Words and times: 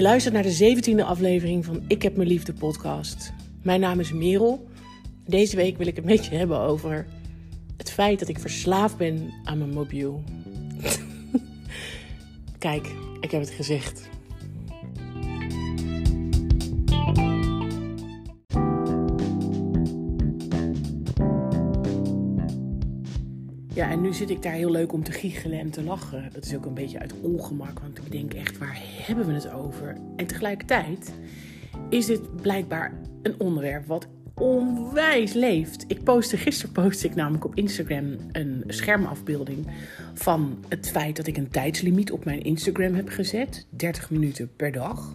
Je 0.00 0.06
luistert 0.06 0.34
naar 0.34 0.42
de 0.42 0.76
17e 0.76 1.04
aflevering 1.04 1.64
van 1.64 1.82
Ik 1.86 2.02
heb 2.02 2.16
mijn 2.16 2.28
liefde 2.28 2.52
podcast. 2.52 3.32
Mijn 3.62 3.80
naam 3.80 4.00
is 4.00 4.12
Merel. 4.12 4.68
Deze 5.26 5.56
week 5.56 5.76
wil 5.76 5.86
ik 5.86 5.96
het 5.96 6.04
met 6.04 6.24
je 6.24 6.34
hebben 6.34 6.58
over 6.58 7.06
het 7.76 7.90
feit 7.90 8.18
dat 8.18 8.28
ik 8.28 8.38
verslaafd 8.38 8.96
ben 8.96 9.32
aan 9.44 9.58
mijn 9.58 9.70
mobiel. 9.70 10.24
Kijk, 12.58 12.86
ik 13.20 13.30
heb 13.30 13.40
het 13.40 13.50
gezegd. 13.50 14.08
Nu 24.10 24.16
zit 24.16 24.30
ik 24.30 24.42
daar 24.42 24.52
heel 24.52 24.70
leuk 24.70 24.92
om 24.92 25.02
te 25.02 25.12
giechelen 25.12 25.58
en 25.58 25.70
te 25.70 25.82
lachen. 25.82 26.30
Dat 26.32 26.44
is 26.44 26.54
ook 26.54 26.64
een 26.64 26.74
beetje 26.74 26.98
uit 26.98 27.14
ongemak, 27.20 27.80
want 27.80 27.98
ik 27.98 28.10
denk 28.10 28.34
echt, 28.34 28.58
waar 28.58 28.78
hebben 28.82 29.26
we 29.26 29.32
het 29.32 29.52
over? 29.52 29.96
En 30.16 30.26
tegelijkertijd 30.26 31.12
is 31.88 32.06
dit 32.06 32.42
blijkbaar 32.42 32.92
een 33.22 33.34
onderwerp 33.38 33.86
wat 33.86 34.08
onwijs 34.34 35.32
leeft. 35.32 35.84
Ik 35.88 36.02
postte, 36.02 36.36
gisteren 36.36 36.72
postte 36.72 37.06
ik 37.06 37.14
namelijk 37.14 37.44
op 37.44 37.54
Instagram 37.54 38.16
een 38.32 38.64
schermafbeelding 38.66 39.66
van 40.14 40.64
het 40.68 40.90
feit 40.90 41.16
dat 41.16 41.26
ik 41.26 41.36
een 41.36 41.50
tijdslimiet 41.50 42.12
op 42.12 42.24
mijn 42.24 42.42
Instagram 42.42 42.94
heb 42.94 43.08
gezet. 43.08 43.66
30 43.70 44.10
minuten 44.10 44.50
per 44.56 44.72
dag. 44.72 45.14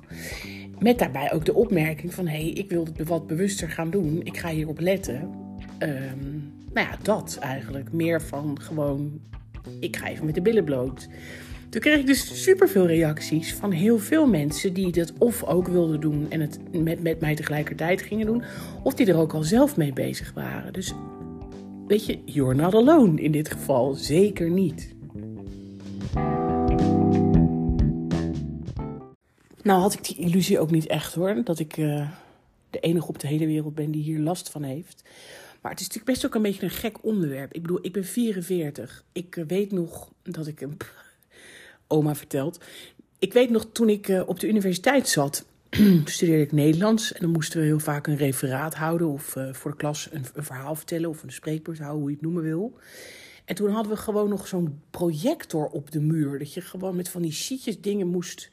Met 0.79 0.99
daarbij 0.99 1.33
ook 1.33 1.45
de 1.45 1.53
opmerking 1.53 2.13
van, 2.13 2.27
hé, 2.27 2.41
hey, 2.41 2.49
ik 2.49 2.69
wil 2.69 2.85
het 2.85 3.07
wat 3.07 3.27
bewuster 3.27 3.69
gaan 3.69 3.89
doen. 3.89 4.21
Ik 4.23 4.37
ga 4.37 4.49
hierop 4.49 4.79
letten. 4.79 5.29
Um, 5.79 6.34
nou 6.75 6.87
ja, 6.87 6.97
dat 7.01 7.37
eigenlijk. 7.41 7.91
Meer 7.91 8.21
van 8.21 8.61
gewoon, 8.61 9.21
ik 9.79 9.95
ga 9.95 10.07
even 10.07 10.25
met 10.25 10.35
de 10.35 10.41
billen 10.41 10.63
bloot. 10.63 11.07
Toen 11.69 11.81
kreeg 11.81 11.99
ik 11.99 12.05
dus 12.05 12.43
superveel 12.43 12.87
reacties 12.87 13.53
van 13.53 13.71
heel 13.71 13.99
veel 13.99 14.27
mensen 14.27 14.73
die 14.73 14.91
dat 14.91 15.13
of 15.17 15.43
ook 15.43 15.67
wilden 15.67 15.99
doen 15.99 16.25
en 16.29 16.39
het 16.39 16.59
met, 16.71 17.03
met 17.03 17.19
mij 17.19 17.35
tegelijkertijd 17.35 18.01
gingen 18.01 18.25
doen, 18.25 18.43
of 18.83 18.93
die 18.93 19.07
er 19.07 19.17
ook 19.17 19.33
al 19.33 19.43
zelf 19.43 19.77
mee 19.77 19.93
bezig 19.93 20.33
waren. 20.33 20.73
Dus 20.73 20.93
weet 21.87 22.05
je, 22.05 22.19
you're 22.25 22.55
not 22.55 22.73
alone 22.73 23.21
in 23.21 23.31
dit 23.31 23.51
geval. 23.51 23.93
Zeker 23.93 24.49
niet. 24.49 24.93
Nou 29.61 29.81
had 29.81 29.93
ik 29.93 30.03
die 30.03 30.17
illusie 30.17 30.59
ook 30.59 30.71
niet 30.71 30.87
echt 30.87 31.13
hoor, 31.13 31.43
dat 31.43 31.59
ik 31.59 31.77
uh, 31.77 32.09
de 32.69 32.79
enige 32.79 33.07
op 33.07 33.19
de 33.19 33.27
hele 33.27 33.45
wereld 33.45 33.75
ben 33.75 33.91
die 33.91 34.03
hier 34.03 34.19
last 34.19 34.49
van 34.49 34.63
heeft. 34.63 35.03
Maar 35.65 35.73
het 35.73 35.83
is 35.83 35.87
natuurlijk 35.89 36.13
best 36.13 36.25
ook 36.25 36.35
een 36.35 36.49
beetje 36.51 36.63
een 36.63 36.69
gek 36.69 37.03
onderwerp. 37.03 37.53
Ik 37.53 37.61
bedoel, 37.61 37.79
ik 37.81 37.93
ben 37.93 38.05
44. 38.05 39.03
Ik 39.11 39.35
eh, 39.35 39.45
weet 39.47 39.71
nog 39.71 40.11
dat 40.23 40.47
ik. 40.47 40.61
een 40.61 40.77
oma 41.87 42.15
vertelt. 42.15 42.63
Ik 43.19 43.33
weet 43.33 43.49
nog 43.49 43.67
toen 43.71 43.89
ik 43.89 44.07
uh, 44.07 44.27
op 44.27 44.39
de 44.39 44.47
universiteit 44.47 45.07
zat. 45.07 45.45
studeerde 46.05 46.43
ik 46.43 46.51
Nederlands. 46.51 47.13
En 47.13 47.21
dan 47.21 47.31
moesten 47.31 47.59
we 47.59 47.65
heel 47.65 47.79
vaak 47.79 48.07
een 48.07 48.17
referaat 48.17 48.75
houden. 48.75 49.07
Of 49.07 49.35
uh, 49.35 49.53
voor 49.53 49.71
de 49.71 49.77
klas 49.77 50.07
een, 50.11 50.25
een, 50.33 50.43
verhaal 50.43 50.75
vertellen. 50.75 51.09
Of 51.09 51.23
een 51.23 51.31
spreekbeurt 51.31 51.79
houden, 51.79 51.99
hoe 51.99 52.09
je 52.09 52.15
het 52.15 52.25
noemen 52.25 52.43
wil. 52.43 52.77
En 53.45 53.55
toen 53.55 53.69
hadden 53.69 53.91
we 53.91 53.97
gewoon 53.97 54.29
nog 54.29 54.47
zo'n 54.47 54.81
projector 54.89 55.65
op 55.67 55.91
de 55.91 55.99
muur. 55.99 56.39
Dat 56.39 56.53
je 56.53 56.61
gewoon 56.61 56.95
met 56.95 57.09
van 57.09 57.21
die 57.21 57.31
sheetjes 57.31 57.81
dingen 57.81 58.07
moest 58.07 58.49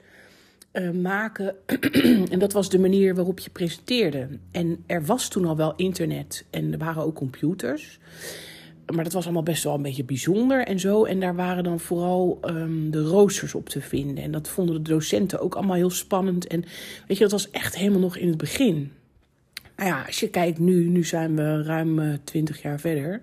uh, 0.73 0.91
maken. 0.91 1.55
en 2.33 2.39
dat 2.39 2.53
was 2.53 2.69
de 2.69 2.78
manier 2.78 3.15
waarop 3.15 3.39
je 3.39 3.51
presenteerde. 3.51 4.28
En 4.51 4.84
er 4.87 5.05
was 5.05 5.29
toen 5.29 5.45
al 5.45 5.56
wel 5.56 5.75
internet 5.77 6.45
en 6.51 6.73
er 6.73 6.79
waren 6.79 7.03
ook 7.03 7.14
computers. 7.14 7.98
Maar 8.95 9.05
dat 9.05 9.12
was 9.12 9.25
allemaal 9.25 9.42
best 9.42 9.64
wel 9.64 9.75
een 9.75 9.83
beetje 9.83 10.05
bijzonder 10.05 10.67
en 10.67 10.81
zo. 10.81 11.05
En 11.05 11.20
daar 11.20 11.34
waren 11.34 11.64
dan 11.64 11.81
vooral 11.81 12.39
um, 12.45 12.91
de 12.91 13.03
roosters 13.03 13.55
op 13.55 13.69
te 13.69 13.81
vinden. 13.81 14.25
En 14.25 14.31
dat 14.31 14.48
vonden 14.48 14.75
de 14.84 14.91
docenten 14.91 15.41
ook 15.41 15.55
allemaal 15.55 15.77
heel 15.77 15.91
spannend. 15.91 16.47
En 16.47 16.64
weet 17.07 17.17
je, 17.17 17.23
dat 17.23 17.33
was 17.33 17.51
echt 17.51 17.77
helemaal 17.77 18.01
nog 18.01 18.17
in 18.17 18.29
het 18.29 18.36
begin. 18.36 18.92
Nou 19.77 19.89
ja, 19.89 20.02
als 20.07 20.20
je 20.20 20.29
kijkt 20.29 20.58
nu, 20.58 20.89
nu 20.89 21.05
zijn 21.05 21.36
we 21.36 21.63
ruim 21.63 22.20
twintig 22.24 22.57
uh, 22.57 22.63
jaar 22.63 22.80
verder. 22.80 23.23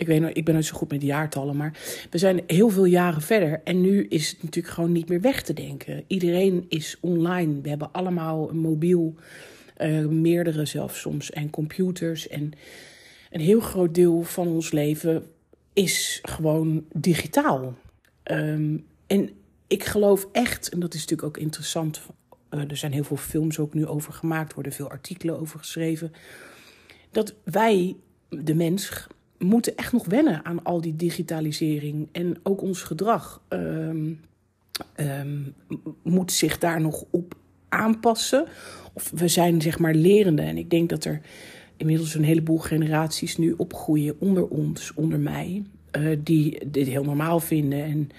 Ik, 0.00 0.06
weet 0.06 0.20
nog, 0.20 0.30
ik 0.30 0.44
ben 0.44 0.54
nooit 0.54 0.66
zo 0.66 0.76
goed 0.76 0.90
met 0.90 1.02
jaartallen, 1.02 1.56
maar 1.56 1.78
we 2.10 2.18
zijn 2.18 2.42
heel 2.46 2.68
veel 2.68 2.84
jaren 2.84 3.22
verder. 3.22 3.60
En 3.64 3.80
nu 3.80 4.06
is 4.06 4.30
het 4.30 4.42
natuurlijk 4.42 4.74
gewoon 4.74 4.92
niet 4.92 5.08
meer 5.08 5.20
weg 5.20 5.42
te 5.42 5.52
denken. 5.52 6.04
Iedereen 6.06 6.66
is 6.68 6.96
online. 7.00 7.60
We 7.60 7.68
hebben 7.68 7.92
allemaal 7.92 8.50
een 8.50 8.58
mobiel, 8.58 9.14
uh, 9.78 10.06
meerdere 10.06 10.64
zelfs 10.64 11.00
soms, 11.00 11.30
en 11.30 11.50
computers. 11.50 12.28
En 12.28 12.52
een 13.30 13.40
heel 13.40 13.60
groot 13.60 13.94
deel 13.94 14.22
van 14.22 14.48
ons 14.48 14.70
leven 14.70 15.26
is 15.72 16.18
gewoon 16.22 16.84
digitaal. 16.92 17.74
Um, 18.24 18.86
en 19.06 19.30
ik 19.66 19.84
geloof 19.84 20.28
echt, 20.32 20.68
en 20.68 20.80
dat 20.80 20.94
is 20.94 21.00
natuurlijk 21.00 21.28
ook 21.28 21.42
interessant. 21.42 22.00
Uh, 22.50 22.70
er 22.70 22.76
zijn 22.76 22.92
heel 22.92 23.04
veel 23.04 23.16
films 23.16 23.58
ook 23.58 23.74
nu 23.74 23.86
over 23.86 24.12
gemaakt, 24.12 24.54
worden 24.54 24.72
veel 24.72 24.90
artikelen 24.90 25.40
over 25.40 25.58
geschreven. 25.58 26.12
Dat 27.10 27.34
wij, 27.44 27.96
de 28.28 28.54
mens, 28.54 29.06
moeten 29.44 29.76
echt 29.76 29.92
nog 29.92 30.06
wennen 30.06 30.44
aan 30.44 30.62
al 30.62 30.80
die 30.80 30.96
digitalisering. 30.96 32.08
En 32.12 32.36
ook 32.42 32.62
ons 32.62 32.82
gedrag 32.82 33.42
um, 33.48 34.20
um, 34.96 35.54
moet 36.02 36.32
zich 36.32 36.58
daar 36.58 36.80
nog 36.80 37.04
op 37.10 37.34
aanpassen. 37.68 38.46
Of 38.92 39.10
we 39.14 39.28
zijn 39.28 39.60
zeg 39.60 39.78
maar 39.78 39.94
lerende. 39.94 40.42
En 40.42 40.56
ik 40.56 40.70
denk 40.70 40.88
dat 40.88 41.04
er 41.04 41.20
inmiddels 41.76 42.14
een 42.14 42.24
heleboel 42.24 42.58
generaties 42.58 43.36
nu 43.36 43.54
opgroeien 43.56 44.16
onder 44.18 44.48
ons, 44.48 44.94
onder 44.94 45.18
mij. 45.18 45.62
Uh, 45.98 46.16
die 46.24 46.70
dit 46.70 46.86
heel 46.86 47.04
normaal 47.04 47.40
vinden. 47.40 47.84
En 47.84 48.10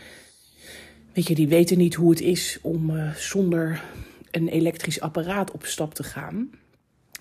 weet 1.14 1.28
je, 1.28 1.36
die 1.36 1.48
weten 1.48 1.78
niet 1.78 1.94
hoe 1.94 2.10
het 2.10 2.22
is 2.22 2.60
om 2.62 2.90
uh, 2.90 3.14
zonder 3.16 3.84
een 4.32 4.48
elektrisch 4.48 5.02
apparaat 5.02 5.52
op 5.52 5.66
stap 5.66 5.94
te 5.94 6.04
gaan. 6.04 6.50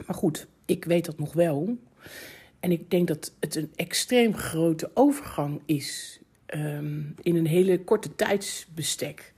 Maar 0.07 0.17
goed, 0.17 0.47
ik 0.65 0.85
weet 0.85 1.05
dat 1.05 1.19
nog 1.19 1.33
wel. 1.33 1.79
En 2.61 2.73
ik 2.73 2.91
denk 2.91 3.09
dat 3.09 3.33
het 3.41 3.55
een 3.55 3.73
extreem 3.75 4.35
grote 4.37 4.91
overgang 4.95 5.61
is 5.67 6.21
um, 6.55 7.15
in 7.23 7.37
een 7.37 7.47
hele 7.47 7.85
korte 7.85 8.15
tijdsbestek. 8.15 9.33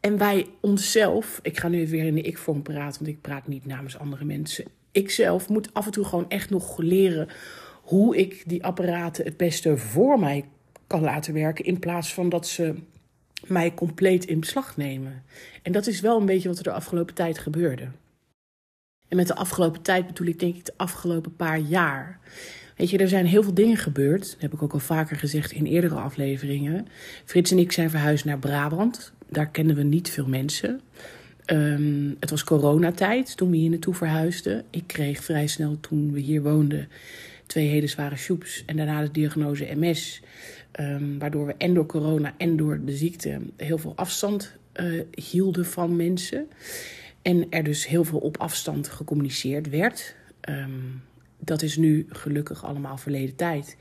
En 0.00 0.18
wij 0.18 0.46
onszelf, 0.60 1.38
ik 1.42 1.58
ga 1.58 1.68
nu 1.68 1.88
weer 1.88 2.04
in 2.04 2.14
de 2.14 2.20
ik-vorm 2.20 2.62
praten, 2.62 3.04
want 3.04 3.16
ik 3.16 3.20
praat 3.20 3.46
niet 3.48 3.66
namens 3.66 3.98
andere 3.98 4.24
mensen. 4.24 4.64
Ik 4.92 5.10
zelf 5.10 5.48
moet 5.48 5.74
af 5.74 5.86
en 5.86 5.92
toe 5.92 6.04
gewoon 6.04 6.30
echt 6.30 6.50
nog 6.50 6.78
leren 6.78 7.28
hoe 7.82 8.16
ik 8.16 8.42
die 8.46 8.64
apparaten 8.64 9.24
het 9.24 9.36
beste 9.36 9.76
voor 9.76 10.18
mij 10.18 10.44
kan 10.86 11.00
laten 11.02 11.34
werken, 11.34 11.64
in 11.64 11.78
plaats 11.78 12.14
van 12.14 12.28
dat 12.28 12.46
ze 12.46 12.74
mij 13.46 13.74
compleet 13.74 14.24
in 14.24 14.40
beslag 14.40 14.76
nemen. 14.76 15.22
En 15.62 15.72
dat 15.72 15.86
is 15.86 16.00
wel 16.00 16.20
een 16.20 16.26
beetje 16.26 16.48
wat 16.48 16.58
er 16.58 16.64
de 16.64 16.72
afgelopen 16.72 17.14
tijd 17.14 17.38
gebeurde. 17.38 17.88
En 19.08 19.16
met 19.16 19.26
de 19.26 19.34
afgelopen 19.34 19.82
tijd 19.82 20.06
bedoel 20.06 20.26
ik 20.26 20.38
denk 20.38 20.56
ik 20.56 20.64
de 20.64 20.74
afgelopen 20.76 21.36
paar 21.36 21.58
jaar. 21.58 22.18
Weet 22.76 22.90
je, 22.90 22.98
er 22.98 23.08
zijn 23.08 23.26
heel 23.26 23.42
veel 23.42 23.54
dingen 23.54 23.76
gebeurd. 23.76 24.30
Dat 24.30 24.40
heb 24.40 24.52
ik 24.52 24.62
ook 24.62 24.72
al 24.72 24.78
vaker 24.78 25.16
gezegd 25.16 25.52
in 25.52 25.66
eerdere 25.66 25.94
afleveringen. 25.94 26.86
Frits 27.24 27.50
en 27.50 27.58
ik 27.58 27.72
zijn 27.72 27.90
verhuisd 27.90 28.24
naar 28.24 28.38
Brabant. 28.38 29.12
Daar 29.28 29.48
kenden 29.48 29.76
we 29.76 29.82
niet 29.82 30.10
veel 30.10 30.26
mensen. 30.26 30.80
Um, 31.46 32.16
het 32.20 32.30
was 32.30 32.44
coronatijd 32.44 33.36
toen 33.36 33.50
we 33.50 33.56
hier 33.56 33.70
naartoe 33.70 33.94
verhuisden. 33.94 34.64
Ik 34.70 34.86
kreeg 34.86 35.24
vrij 35.24 35.46
snel 35.46 35.80
toen 35.80 36.12
we 36.12 36.20
hier 36.20 36.42
woonden 36.42 36.88
twee 37.46 37.68
hele 37.68 37.86
zware 37.86 38.16
soeps. 38.16 38.62
En 38.66 38.76
daarna 38.76 39.02
de 39.02 39.10
diagnose 39.10 39.68
MS. 39.74 40.22
Um, 40.80 41.18
waardoor 41.18 41.46
we 41.46 41.54
en 41.58 41.74
door 41.74 41.86
corona 41.86 42.34
en 42.36 42.56
door 42.56 42.80
de 42.84 42.96
ziekte 42.96 43.38
heel 43.56 43.78
veel 43.78 43.92
afstand 43.96 44.56
uh, 44.80 45.02
hielden 45.30 45.66
van 45.66 45.96
mensen. 45.96 46.48
En 47.26 47.46
er 47.50 47.62
dus 47.62 47.86
heel 47.86 48.04
veel 48.04 48.18
op 48.18 48.36
afstand 48.36 48.88
gecommuniceerd 48.88 49.68
werd. 49.68 50.16
Um, 50.48 51.02
dat 51.38 51.62
is 51.62 51.76
nu 51.76 52.06
gelukkig 52.08 52.64
allemaal 52.64 52.96
verleden 52.96 53.36
tijd. 53.36 53.76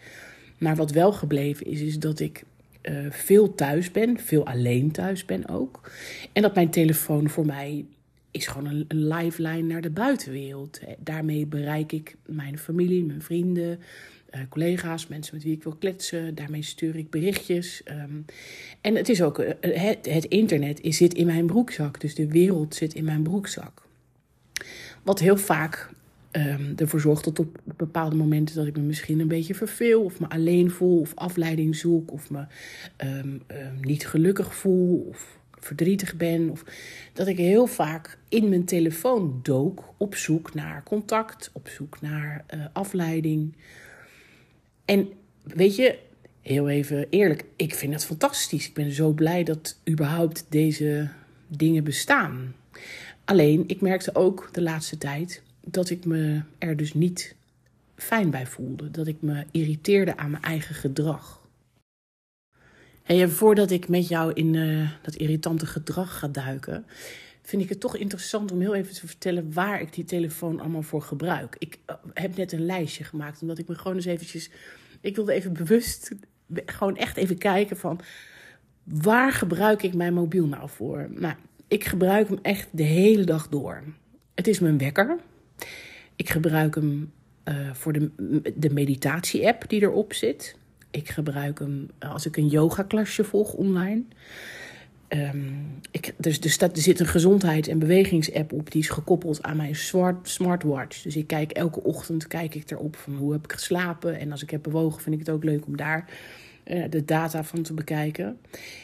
Maar 0.58 0.76
wat 0.76 0.92
wel 0.92 1.14
gebleven 1.14 1.66
is, 1.66 1.82
is 1.82 2.00
dat 2.00 2.20
ik 2.20 2.44
uh, 2.82 3.12
veel 3.12 3.56
thuis 3.56 3.92
ben, 3.92 4.20
veel 4.20 4.46
alleen 4.46 4.92
thuis 4.92 5.26
ben 5.26 5.50
ook. 5.50 5.92
En 6.34 6.42
dat 6.42 6.56
mijn 6.56 6.70
telefoon 6.70 7.30
voor 7.30 7.46
mij 7.46 7.86
is 8.32 8.48
gewoon 8.48 8.68
een, 8.68 8.86
een 8.88 9.08
lifeline 9.08 9.62
naar 9.74 9.82
de 9.82 9.90
buitenwereld. 9.90 10.80
Daarmee 11.00 11.46
bereik 11.46 11.92
ik 11.92 12.16
mijn 12.26 12.58
familie, 12.58 13.04
mijn 13.04 13.22
vrienden, 13.22 13.80
uh, 14.36 14.42
collega's, 14.50 15.08
mensen 15.08 15.36
met 15.36 15.44
wie 15.44 15.54
ik 15.54 15.64
wil 15.64 15.76
kletsen. 15.76 16.36
Daarmee 16.36 16.62
stuur 16.62 16.96
ik 16.96 17.10
berichtjes. 17.10 17.82
Um, 17.92 18.26
en 18.82 18.96
het 18.96 19.10
is 19.10 19.22
ook, 19.22 19.40
uh, 19.40 19.50
het, 20.02 20.26
internet 20.26 20.80
zit 20.84 21.14
in 21.14 21.26
mijn 21.26 21.46
broekzak. 21.46 22.02
Dus 22.02 22.16
de 22.16 22.28
wereld 22.28 22.76
zit 22.76 22.94
in 22.94 23.04
mijn 23.04 23.24
broekzak. 23.24 23.82
Wat 25.04 25.20
heel 25.20 25.38
vaak 25.38 25.90
um, 26.32 26.74
ervoor 26.76 27.00
zorgt 27.00 27.24
dat 27.24 27.40
op 27.40 27.60
bepaalde 27.64 28.16
momenten 28.16 28.56
dat 28.56 28.68
ik 28.68 28.78
me 28.78 28.84
misschien 28.84 29.20
een 29.20 29.28
beetje 29.28 29.56
verveel. 29.56 30.04
Of 30.04 30.20
me 30.20 30.30
alleen 30.30 30.72
voel. 30.72 31.00
Of 31.00 31.16
afleiding 31.16 31.76
zoek. 31.76 32.12
Of 32.12 32.30
me 32.30 32.46
um, 33.04 33.42
niet 33.82 34.08
gelukkig 34.08 34.56
voel. 34.56 35.08
Of 35.10 35.38
verdrietig 35.60 36.16
ben. 36.16 36.50
Of 36.50 36.64
dat 37.14 37.28
ik 37.28 37.38
heel 37.38 37.68
vaak 37.68 38.18
in 38.30 38.50
mijn 38.50 38.66
telefoon 38.66 39.40
dook 39.44 39.84
op 39.98 40.16
zoek 40.16 40.54
naar 40.54 40.84
contact. 40.84 41.50
Op 41.54 41.68
zoek 41.68 42.02
naar 42.02 42.46
uh, 42.56 42.66
afleiding. 42.74 43.54
En 44.86 45.10
weet 45.44 45.76
je, 45.76 46.00
heel 46.42 46.70
even 46.70 47.08
eerlijk, 47.10 47.46
ik 47.56 47.76
vind 47.76 47.94
het 47.94 48.06
fantastisch. 48.06 48.68
Ik 48.68 48.74
ben 48.74 48.92
zo 48.92 49.12
blij 49.12 49.44
dat 49.44 49.80
überhaupt 49.90 50.46
deze 50.50 51.10
dingen 51.48 51.84
bestaan. 51.84 52.56
Alleen, 53.26 53.64
ik 53.68 53.82
merkte 53.82 54.16
ook 54.16 54.50
de 54.52 54.62
laatste 54.62 54.98
tijd 54.98 55.42
dat 55.66 55.90
ik 55.90 56.06
me 56.06 56.42
er 56.58 56.78
dus 56.78 56.94
niet 56.94 57.36
fijn 57.96 58.30
bij 58.30 58.46
voelde. 58.48 58.92
Dat 58.92 59.08
ik 59.08 59.22
me 59.22 59.46
irriteerde 59.52 60.18
aan 60.18 60.32
mijn 60.32 60.44
eigen 60.44 60.76
gedrag. 60.76 61.44
Hey, 63.04 63.28
voordat 63.28 63.72
ik 63.72 63.88
met 63.88 64.08
jou 64.08 64.34
in 64.34 64.54
uh, 64.54 64.90
dat 65.02 65.16
irritante 65.16 65.66
gedrag 65.66 66.20
ga 66.20 66.28
duiken, 66.28 66.86
vind 67.46 67.62
ik 67.62 67.70
het 67.70 67.80
toch 67.80 67.96
interessant 67.96 68.52
om 68.52 68.60
heel 68.60 68.76
even 68.76 68.94
te 68.94 69.08
vertellen 69.08 69.54
waar 69.54 69.82
ik 69.82 69.94
die 69.94 70.04
telefoon 70.04 70.60
allemaal 70.60 70.82
voor 70.82 71.02
gebruik. 71.02 71.56
Ik 71.60 71.78
uh, 71.90 71.96
heb 72.14 72.38
net 72.38 72.52
een 72.52 72.66
lijstje 72.66 73.04
gemaakt, 73.04 73.42
omdat 73.42 73.58
ik 73.58 73.68
me 73.68 73.76
gewoon 73.76 73.96
eens 73.96 74.06
eventjes. 74.06 74.50
Ik 75.02 75.16
wilde 75.16 75.34
even 75.34 75.54
bewust, 75.54 76.12
gewoon 76.66 76.98
echt 76.98 77.18
even 77.18 77.38
kijken 77.38 77.78
van 77.78 78.00
waar 78.84 79.32
gebruik 79.32 79.84
ik 79.84 79.94
mijn 79.94 80.14
mobiel 80.14 80.48
nou 80.48 80.70
voor? 80.70 81.08
Nou, 81.10 81.36
ik 81.68 81.84
gebruik 81.84 82.28
hem 82.28 82.40
echt 82.42 82.68
de 82.72 82.84
hele 82.84 83.24
dag 83.24 83.50
door. 83.50 83.84
Het 84.36 84.48
is 84.48 84.60
mijn 84.60 84.78
wekker. 84.78 85.18
Ik 86.16 86.30
gebruik 86.30 86.76
hem 86.76 87.12
uh, 87.46 87.74
voor 87.74 87.94
de, 87.94 88.10
de 88.56 88.70
meditatie-app 88.70 89.70
die 89.70 89.82
erop 89.82 90.14
zit. 90.14 90.56
Ik 90.92 91.10
gebruik 91.10 91.60
hem 91.60 91.90
als 92.00 92.26
ik 92.26 92.38
een 92.38 92.48
yoga-klasje 92.48 93.24
volg 93.24 93.54
online. 93.54 94.04
Um, 95.16 95.80
ik, 95.92 96.14
dus 96.18 96.40
er, 96.40 96.50
staat, 96.50 96.76
er 96.76 96.82
zit 96.82 97.00
een 97.00 97.06
gezondheid- 97.06 97.68
en 97.68 97.80
bewegingsapp 97.80 98.52
op. 98.52 98.72
Die 98.72 98.82
is 98.82 98.90
gekoppeld 98.90 99.44
aan 99.44 99.58
mijn 99.58 99.76
smart, 99.76 100.30
smartwatch. 100.30 101.02
Dus 101.02 101.16
ik 101.16 101.28
kijk 101.28 101.52
elke 101.52 101.84
ochtend 101.84 102.28
kijk 102.28 102.56
ik 102.56 102.72
erop 102.72 102.96
van 102.96 103.16
hoe 103.16 103.32
heb 103.32 103.44
ik 103.44 103.52
geslapen. 103.52 104.20
En 104.20 104.32
als 104.32 104.44
ik 104.44 104.50
heb 104.50 104.64
bewogen 104.64 105.02
vind 105.02 105.16
ik 105.16 105.26
het 105.26 105.36
ook 105.36 105.44
leuk 105.44 105.66
om 105.66 105.78
daar 105.78 106.10
uh, 106.66 106.84
de 106.90 107.06
data 107.06 107.44
van 107.44 107.62
te 107.62 107.74
bekijken. 107.74 108.38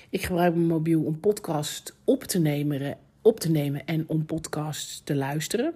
Ik 0.10 0.24
gebruik 0.24 0.56
mijn 0.56 0.68
mobiel 0.68 1.02
om 1.02 1.20
podcast 1.20 1.96
op 2.04 2.24
te 2.24 2.40
nemen, 2.40 2.98
op 3.22 3.40
te 3.40 3.52
nemen 3.52 3.86
en 3.86 4.04
om 4.08 4.26
podcasts 4.26 5.02
te 5.04 5.16
luisteren. 5.16 5.74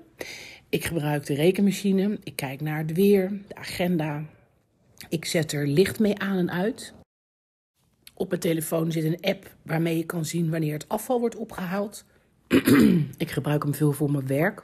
Ik 0.69 0.85
gebruik 0.85 1.25
de 1.25 1.33
rekenmachine. 1.33 2.17
Ik 2.23 2.35
kijk 2.35 2.61
naar 2.61 2.77
het 2.77 2.93
weer, 2.93 3.31
de 3.47 3.55
agenda. 3.55 4.23
Ik 5.09 5.25
zet 5.25 5.51
er 5.51 5.67
licht 5.67 5.99
mee 5.99 6.19
aan 6.19 6.37
en 6.37 6.51
uit. 6.51 6.93
Op 8.17 8.29
mijn 8.29 8.41
telefoon 8.41 8.91
zit 8.91 9.03
een 9.03 9.21
app 9.21 9.55
waarmee 9.61 9.97
je 9.97 10.05
kan 10.05 10.25
zien 10.25 10.49
wanneer 10.49 10.73
het 10.73 10.89
afval 10.89 11.19
wordt 11.19 11.35
opgehaald. 11.35 12.05
ik 13.17 13.31
gebruik 13.31 13.63
hem 13.63 13.73
veel 13.73 13.91
voor 13.91 14.11
mijn 14.11 14.27
werk. 14.27 14.63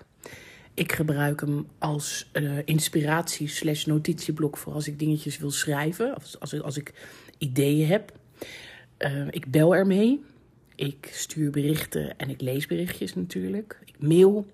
Ik 0.73 0.91
gebruik 0.91 1.41
hem 1.41 1.67
als 1.77 2.29
uh, 2.33 2.57
inspiratie 2.65 3.47
slash 3.47 3.85
notitieblok 3.85 4.57
voor 4.57 4.73
als 4.73 4.87
ik 4.87 4.99
dingetjes 4.99 5.37
wil 5.37 5.51
schrijven. 5.51 6.15
Of 6.15 6.35
als, 6.39 6.61
als 6.61 6.77
ik 6.77 6.93
ideeën 7.37 7.87
heb. 7.87 8.11
Uh, 8.99 9.27
ik 9.29 9.51
bel 9.51 9.75
ermee. 9.75 10.23
Ik 10.75 11.09
stuur 11.13 11.51
berichten 11.51 12.17
en 12.17 12.29
ik 12.29 12.41
lees 12.41 12.67
berichtjes 12.67 13.15
natuurlijk. 13.15 13.79
Ik 13.85 13.95
mail. 13.99 14.45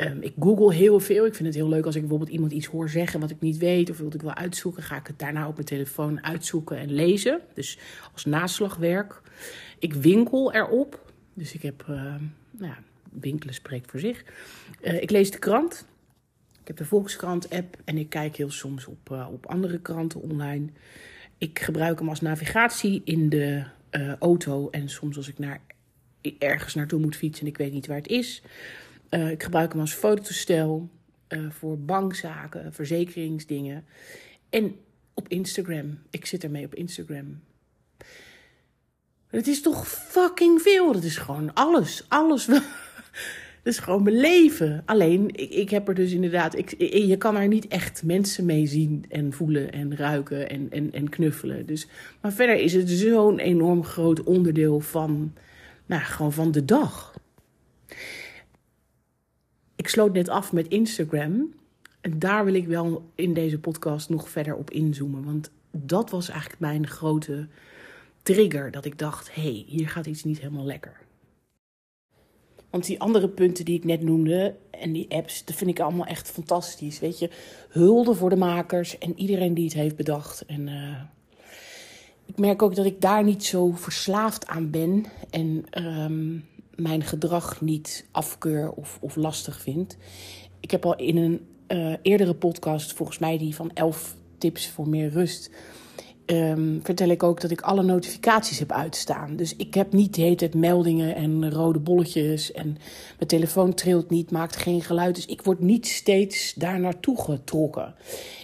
Um, 0.00 0.22
ik 0.22 0.32
google 0.40 0.74
heel 0.74 1.00
veel. 1.00 1.26
Ik 1.26 1.34
vind 1.34 1.48
het 1.48 1.56
heel 1.56 1.68
leuk 1.68 1.84
als 1.84 1.94
ik 1.94 2.00
bijvoorbeeld 2.00 2.30
iemand 2.30 2.52
iets 2.52 2.66
hoor 2.66 2.88
zeggen 2.88 3.20
wat 3.20 3.30
ik 3.30 3.40
niet 3.40 3.56
weet 3.56 3.90
of 3.90 3.98
wat 3.98 4.14
ik 4.14 4.22
wil 4.22 4.34
uitzoeken. 4.34 4.82
Ga 4.82 4.96
ik 4.96 5.06
het 5.06 5.18
daarna 5.18 5.48
op 5.48 5.54
mijn 5.54 5.66
telefoon 5.66 6.24
uitzoeken 6.24 6.78
en 6.78 6.92
lezen. 6.92 7.40
Dus 7.54 7.78
als 8.12 8.24
naslagwerk. 8.24 9.20
Ik 9.78 9.94
winkel 9.94 10.52
erop. 10.52 11.12
Dus 11.34 11.54
ik 11.54 11.62
heb, 11.62 11.86
uh, 11.90 11.96
nou 12.50 12.72
ja, 12.72 12.78
winkelen 13.10 13.54
spreekt 13.54 13.90
voor 13.90 14.00
zich. 14.00 14.24
Uh, 14.82 15.02
ik 15.02 15.10
lees 15.10 15.30
de 15.30 15.38
krant. 15.38 15.86
Ik 16.60 16.66
heb 16.68 16.76
de 16.76 16.84
Volkskrant-app 16.84 17.76
en 17.84 17.98
ik 17.98 18.08
kijk 18.08 18.36
heel 18.36 18.50
soms 18.50 18.86
op, 18.86 19.10
uh, 19.12 19.28
op 19.32 19.46
andere 19.46 19.80
kranten 19.80 20.22
online. 20.22 20.66
Ik 21.38 21.58
gebruik 21.58 21.98
hem 21.98 22.08
als 22.08 22.20
navigatie 22.20 23.02
in 23.04 23.28
de 23.28 23.64
auto 24.18 24.70
en 24.70 24.88
soms 24.88 25.16
als 25.16 25.28
ik 25.28 25.38
naar, 25.38 25.60
ergens 26.38 26.74
naartoe 26.74 27.00
moet 27.00 27.16
fietsen 27.16 27.44
en 27.44 27.50
ik 27.50 27.58
weet 27.58 27.72
niet 27.72 27.86
waar 27.86 27.96
het 27.96 28.08
is. 28.08 28.42
Uh, 29.10 29.30
ik 29.30 29.42
gebruik 29.42 29.72
hem 29.72 29.80
als 29.80 29.92
fototoestel 29.92 30.88
uh, 31.28 31.50
voor 31.50 31.78
bankzaken, 31.78 32.72
verzekeringsdingen. 32.72 33.84
En 34.50 34.76
op 35.14 35.28
Instagram. 35.28 35.98
Ik 36.10 36.26
zit 36.26 36.44
ermee 36.44 36.64
op 36.64 36.74
Instagram. 36.74 37.40
Het 39.28 39.46
is 39.46 39.62
toch 39.62 39.88
fucking 39.88 40.62
veel. 40.62 40.92
Dat 40.92 41.02
is 41.02 41.16
gewoon 41.16 41.54
alles. 41.54 42.04
Alles. 42.08 42.44
Dat 42.44 42.62
is 43.62 43.78
gewoon 43.78 44.02
mijn 44.02 44.20
leven. 44.20 44.82
Alleen, 44.86 45.28
ik, 45.28 45.50
ik 45.50 45.70
heb 45.70 45.88
er 45.88 45.94
dus 45.94 46.12
inderdaad. 46.12 46.56
Ik, 46.56 46.74
je 46.78 47.16
kan 47.16 47.36
er 47.36 47.48
niet 47.48 47.66
echt 47.66 48.02
mensen 48.02 48.44
mee 48.44 48.66
zien 48.66 49.04
en 49.08 49.32
voelen 49.32 49.72
en 49.72 49.96
ruiken 49.96 50.50
en, 50.50 50.66
en, 50.70 50.92
en 50.92 51.08
knuffelen. 51.08 51.66
Dus, 51.66 51.86
maar 52.20 52.32
verder 52.32 52.56
is 52.56 52.72
het 52.72 52.90
zo'n 52.90 53.38
enorm 53.38 53.84
groot 53.84 54.22
onderdeel 54.22 54.80
van. 54.80 55.32
Nou, 55.86 56.02
gewoon 56.02 56.32
van 56.32 56.52
de 56.52 56.64
dag. 56.64 57.14
Ik 59.78 59.88
sloot 59.88 60.12
net 60.12 60.28
af 60.28 60.52
met 60.52 60.68
Instagram. 60.68 61.54
En 62.00 62.18
daar 62.18 62.44
wil 62.44 62.54
ik 62.54 62.66
wel 62.66 63.10
in 63.14 63.34
deze 63.34 63.58
podcast 63.58 64.08
nog 64.08 64.28
verder 64.28 64.54
op 64.54 64.70
inzoomen. 64.70 65.24
Want 65.24 65.50
dat 65.70 66.10
was 66.10 66.28
eigenlijk 66.28 66.60
mijn 66.60 66.86
grote 66.86 67.46
trigger. 68.22 68.70
Dat 68.70 68.84
ik 68.84 68.98
dacht: 68.98 69.34
hé, 69.34 69.42
hey, 69.42 69.64
hier 69.66 69.88
gaat 69.88 70.06
iets 70.06 70.24
niet 70.24 70.40
helemaal 70.40 70.64
lekker. 70.64 71.00
Want 72.70 72.86
die 72.86 73.00
andere 73.00 73.28
punten 73.28 73.64
die 73.64 73.76
ik 73.76 73.84
net 73.84 74.02
noemde 74.02 74.56
en 74.70 74.92
die 74.92 75.10
apps, 75.10 75.44
dat 75.44 75.56
vind 75.56 75.70
ik 75.70 75.80
allemaal 75.80 76.06
echt 76.06 76.30
fantastisch. 76.30 77.00
Weet 77.00 77.18
je, 77.18 77.30
hulde 77.68 78.14
voor 78.14 78.30
de 78.30 78.36
makers 78.36 78.98
en 78.98 79.18
iedereen 79.18 79.54
die 79.54 79.64
het 79.64 79.74
heeft 79.74 79.96
bedacht. 79.96 80.46
En 80.46 80.66
uh, 80.66 81.00
ik 82.26 82.38
merk 82.38 82.62
ook 82.62 82.74
dat 82.74 82.86
ik 82.86 83.00
daar 83.00 83.24
niet 83.24 83.44
zo 83.44 83.70
verslaafd 83.70 84.46
aan 84.46 84.70
ben. 84.70 85.04
En 85.30 85.64
um, 85.84 86.44
mijn 86.80 87.02
gedrag 87.02 87.60
niet 87.60 88.06
afkeur 88.10 88.70
of, 88.70 88.98
of 89.00 89.16
lastig 89.16 89.60
vind. 89.60 89.96
Ik 90.60 90.70
heb 90.70 90.84
al 90.84 90.96
in 90.96 91.16
een 91.16 91.46
uh, 91.68 91.96
eerdere 92.02 92.34
podcast, 92.34 92.92
volgens 92.92 93.18
mij 93.18 93.38
die 93.38 93.54
van 93.54 93.70
11 93.74 94.16
tips 94.38 94.68
voor 94.68 94.88
meer 94.88 95.10
rust, 95.10 95.50
um, 96.30 96.80
vertel 96.82 97.08
ik 97.08 97.22
ook 97.22 97.40
dat 97.40 97.50
ik 97.50 97.60
alle 97.60 97.82
notificaties 97.82 98.58
heb 98.58 98.72
uitstaan. 98.72 99.36
Dus 99.36 99.56
ik 99.56 99.74
heb 99.74 99.92
niet 99.92 100.14
de 100.14 100.22
hele 100.22 100.34
tijd 100.34 100.54
meldingen 100.54 101.14
en 101.14 101.50
rode 101.50 101.78
bolletjes. 101.78 102.52
En 102.52 102.66
mijn 103.16 103.28
telefoon 103.28 103.74
trilt 103.74 104.10
niet, 104.10 104.30
maakt 104.30 104.56
geen 104.56 104.82
geluid. 104.82 105.14
Dus 105.14 105.26
ik 105.26 105.42
word 105.42 105.60
niet 105.60 105.86
steeds 105.86 106.54
daar 106.54 106.80
naartoe 106.80 107.20
getrokken. 107.20 107.94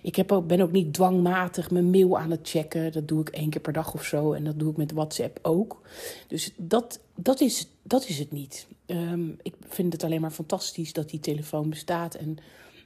Ik 0.03 0.17
heb 0.17 0.33
ook, 0.33 0.47
ben 0.47 0.61
ook 0.61 0.73
niet 0.73 0.93
dwangmatig 0.93 1.71
mijn 1.71 1.91
mail 1.91 2.19
aan 2.19 2.31
het 2.31 2.49
checken. 2.49 2.93
Dat 2.93 3.09
doe 3.09 3.21
ik 3.21 3.29
één 3.29 3.51
keer 3.51 3.61
per 3.61 3.73
dag 3.73 3.95
of 3.95 4.05
zo. 4.05 4.33
En 4.33 4.45
dat 4.45 4.59
doe 4.59 4.71
ik 4.71 4.77
met 4.77 4.93
WhatsApp 4.93 5.39
ook. 5.43 5.81
Dus 6.29 6.53
dat, 6.57 7.01
dat, 7.17 7.41
is, 7.41 7.69
dat 7.83 8.09
is 8.09 8.19
het 8.19 8.33
niet. 8.33 8.67
Um, 8.87 9.37
ik 9.43 9.55
vind 9.69 9.93
het 9.93 10.05
alleen 10.05 10.21
maar 10.21 10.31
fantastisch 10.31 10.93
dat 10.93 11.11
die 11.11 11.21
telefoon 11.21 11.71
bestaat. 11.71 12.15
En 12.15 12.39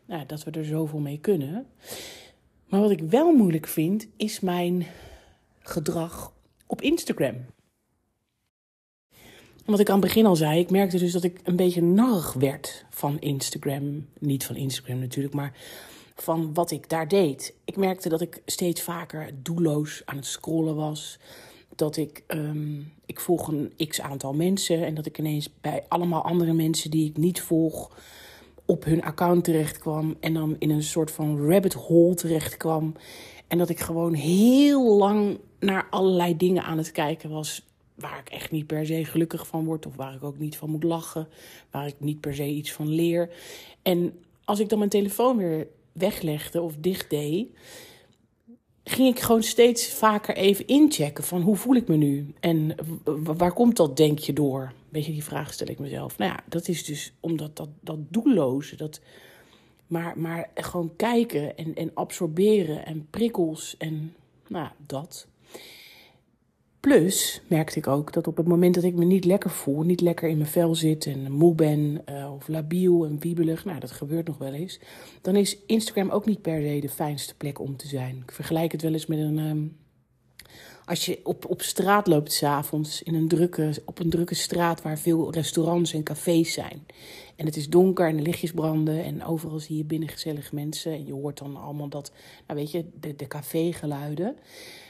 nou, 0.04 0.26
dat 0.26 0.44
we 0.44 0.50
er 0.50 0.64
zoveel 0.64 0.98
mee 0.98 1.18
kunnen. 1.18 1.66
Maar 2.68 2.80
wat 2.80 2.90
ik 2.90 3.00
wel 3.00 3.32
moeilijk 3.32 3.66
vind, 3.66 4.06
is 4.16 4.40
mijn 4.40 4.86
gedrag 5.60 6.32
op 6.66 6.82
Instagram. 6.82 7.34
wat 9.64 9.80
ik 9.80 9.88
aan 9.88 9.98
het 9.98 10.04
begin 10.04 10.26
al 10.26 10.36
zei, 10.36 10.60
ik 10.60 10.70
merkte 10.70 10.98
dus 10.98 11.12
dat 11.12 11.24
ik 11.24 11.40
een 11.44 11.56
beetje 11.56 11.82
narrig 11.82 12.32
werd 12.32 12.84
van 12.90 13.20
Instagram. 13.20 14.06
Niet 14.18 14.44
van 14.44 14.56
Instagram 14.56 14.98
natuurlijk, 14.98 15.34
maar 15.34 15.52
van 16.14 16.54
wat 16.54 16.70
ik 16.70 16.88
daar 16.88 17.08
deed. 17.08 17.54
Ik 17.64 17.76
merkte 17.76 18.08
dat 18.08 18.20
ik 18.20 18.42
steeds 18.44 18.82
vaker 18.82 19.30
doelloos 19.42 20.02
aan 20.04 20.16
het 20.16 20.26
scrollen 20.26 20.76
was. 20.76 21.18
Dat 21.74 21.96
ik, 21.96 22.24
um, 22.28 22.92
ik 23.06 23.20
volg 23.20 23.48
een 23.48 23.72
x 23.88 24.00
aantal 24.00 24.34
mensen 24.34 24.86
en 24.86 24.94
dat 24.94 25.06
ik 25.06 25.18
ineens 25.18 25.60
bij 25.60 25.84
allemaal 25.88 26.24
andere 26.24 26.52
mensen 26.52 26.90
die 26.90 27.08
ik 27.08 27.16
niet 27.16 27.40
volg 27.40 27.90
op 28.70 28.84
hun 28.84 29.02
account 29.02 29.44
terecht 29.44 29.78
kwam 29.78 30.16
en 30.20 30.34
dan 30.34 30.56
in 30.58 30.70
een 30.70 30.82
soort 30.82 31.10
van 31.10 31.50
rabbit 31.50 31.72
hole 31.72 32.14
terecht 32.14 32.56
kwam. 32.56 32.94
En 33.46 33.58
dat 33.58 33.68
ik 33.68 33.80
gewoon 33.80 34.14
heel 34.14 34.96
lang 34.96 35.38
naar 35.60 35.86
allerlei 35.90 36.36
dingen 36.36 36.62
aan 36.62 36.78
het 36.78 36.92
kijken 36.92 37.30
was 37.30 37.66
waar 37.94 38.18
ik 38.18 38.28
echt 38.28 38.50
niet 38.50 38.66
per 38.66 38.86
se 38.86 39.04
gelukkig 39.04 39.46
van 39.46 39.64
word 39.64 39.86
of 39.86 39.96
waar 39.96 40.14
ik 40.14 40.24
ook 40.24 40.38
niet 40.38 40.56
van 40.56 40.70
moet 40.70 40.82
lachen, 40.82 41.28
waar 41.70 41.86
ik 41.86 41.94
niet 41.98 42.20
per 42.20 42.34
se 42.34 42.46
iets 42.46 42.72
van 42.72 42.88
leer. 42.88 43.30
En 43.82 44.18
als 44.44 44.60
ik 44.60 44.68
dan 44.68 44.78
mijn 44.78 44.90
telefoon 44.90 45.36
weer 45.36 45.66
weglegde 45.92 46.62
of 46.62 46.74
dicht 46.78 47.10
deed, 47.10 47.48
ging 48.90 49.16
ik 49.16 49.20
gewoon 49.20 49.42
steeds 49.42 49.92
vaker 49.92 50.36
even 50.36 50.66
inchecken 50.66 51.24
van 51.24 51.42
hoe 51.42 51.56
voel 51.56 51.74
ik 51.74 51.88
me 51.88 51.96
nu 51.96 52.34
en 52.40 52.74
waar 53.14 53.52
komt 53.52 53.76
dat 53.76 53.96
denk 53.96 54.18
je 54.18 54.32
door? 54.32 54.72
Weet 54.88 55.06
je, 55.06 55.12
die 55.12 55.24
vraag 55.24 55.52
stel 55.52 55.68
ik 55.68 55.78
mezelf. 55.78 56.18
Nou 56.18 56.30
ja, 56.30 56.40
dat 56.46 56.68
is 56.68 56.84
dus 56.84 57.12
omdat 57.20 57.56
dat, 57.56 57.68
dat 57.80 57.98
doelloze, 58.08 58.76
dat, 58.76 59.00
maar, 59.86 60.18
maar 60.18 60.50
gewoon 60.54 60.96
kijken 60.96 61.56
en, 61.56 61.74
en 61.74 61.90
absorberen 61.94 62.86
en 62.86 63.06
prikkels 63.10 63.74
en 63.78 64.14
nou 64.46 64.68
dat. 64.86 65.26
Plus 66.88 67.40
merkte 67.46 67.78
ik 67.78 67.86
ook 67.86 68.12
dat 68.12 68.26
op 68.26 68.36
het 68.36 68.46
moment 68.46 68.74
dat 68.74 68.84
ik 68.84 68.94
me 68.94 69.04
niet 69.04 69.24
lekker 69.24 69.50
voel, 69.50 69.82
niet 69.82 70.00
lekker 70.00 70.28
in 70.28 70.36
mijn 70.36 70.50
vel 70.50 70.74
zit 70.74 71.06
en 71.06 71.32
moe 71.32 71.54
ben 71.54 72.02
uh, 72.10 72.32
of 72.34 72.48
labiel 72.48 73.04
en 73.04 73.18
wiebelig, 73.20 73.64
nou 73.64 73.80
dat 73.80 73.90
gebeurt 73.90 74.26
nog 74.26 74.38
wel 74.38 74.52
eens, 74.52 74.80
dan 75.22 75.36
is 75.36 75.58
Instagram 75.66 76.10
ook 76.10 76.26
niet 76.26 76.42
per 76.42 76.62
se 76.62 76.80
de 76.80 76.88
fijnste 76.88 77.34
plek 77.36 77.60
om 77.60 77.76
te 77.76 77.88
zijn. 77.88 78.16
Ik 78.16 78.32
vergelijk 78.32 78.72
het 78.72 78.82
wel 78.82 78.92
eens 78.92 79.06
met 79.06 79.18
een, 79.18 79.38
um, 79.38 79.76
Als 80.84 81.06
je 81.06 81.20
op, 81.22 81.44
op 81.44 81.62
straat 81.62 82.06
loopt 82.06 82.32
s'avonds, 82.32 83.02
in 83.02 83.14
een 83.14 83.28
drukke, 83.28 83.82
op 83.84 83.98
een 83.98 84.10
drukke 84.10 84.34
straat 84.34 84.82
waar 84.82 84.98
veel 84.98 85.32
restaurants 85.32 85.92
en 85.92 86.02
cafés 86.02 86.52
zijn. 86.52 86.86
En 87.36 87.46
het 87.46 87.56
is 87.56 87.68
donker 87.68 88.08
en 88.08 88.16
de 88.16 88.22
lichtjes 88.22 88.52
branden 88.52 89.04
en 89.04 89.24
overal 89.24 89.58
zie 89.58 89.76
je 89.76 89.84
binnen 89.84 90.08
gezellige 90.08 90.54
mensen. 90.54 90.92
En 90.92 91.06
je 91.06 91.12
hoort 91.12 91.38
dan 91.38 91.56
allemaal 91.56 91.88
dat, 91.88 92.12
nou 92.46 92.58
weet 92.58 92.70
je, 92.70 92.84
de, 93.00 93.16
de 93.16 93.26
cafégeluiden. 93.26 94.36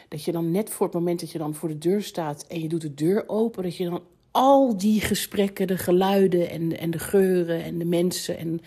Dat 0.08 0.24
je 0.24 0.32
dan 0.32 0.50
net 0.50 0.70
voor 0.70 0.86
het 0.86 0.94
moment 0.94 1.20
dat 1.20 1.30
je 1.30 1.38
dan 1.38 1.54
voor 1.54 1.68
de 1.68 1.78
deur 1.78 2.02
staat 2.02 2.46
en 2.46 2.60
je 2.60 2.68
doet 2.68 2.80
de 2.80 2.94
deur 2.94 3.24
open, 3.26 3.62
dat 3.62 3.76
je 3.76 3.90
dan 3.90 4.02
al 4.30 4.76
die 4.76 5.00
gesprekken, 5.00 5.66
de 5.66 5.78
geluiden 5.78 6.50
en, 6.50 6.78
en 6.78 6.90
de 6.90 6.98
geuren 6.98 7.64
en 7.64 7.78
de 7.78 7.84
mensen 7.84 8.38
en 8.38 8.60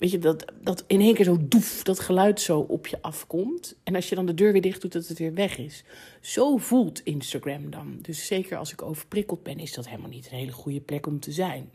weet 0.00 0.10
je, 0.10 0.18
dat, 0.18 0.44
dat 0.62 0.84
in 0.86 1.00
één 1.00 1.14
keer 1.14 1.24
zo 1.24 1.36
doef, 1.40 1.82
dat 1.82 2.00
geluid 2.00 2.40
zo 2.40 2.60
op 2.60 2.86
je 2.86 3.02
afkomt. 3.02 3.76
En 3.82 3.94
als 3.94 4.08
je 4.08 4.14
dan 4.14 4.26
de 4.26 4.34
deur 4.34 4.52
weer 4.52 4.60
dicht 4.60 4.80
doet, 4.80 4.92
dat 4.92 5.06
het 5.06 5.18
weer 5.18 5.34
weg 5.34 5.58
is. 5.58 5.84
Zo 6.20 6.56
voelt 6.56 7.00
Instagram 7.04 7.70
dan. 7.70 7.98
Dus 8.02 8.26
zeker 8.26 8.56
als 8.56 8.72
ik 8.72 8.82
overprikkeld 8.82 9.42
ben, 9.42 9.58
is 9.58 9.74
dat 9.74 9.88
helemaal 9.88 10.10
niet 10.10 10.28
een 10.30 10.38
hele 10.38 10.52
goede 10.52 10.80
plek 10.80 11.06
om 11.06 11.20
te 11.20 11.32
zijn. 11.32 11.70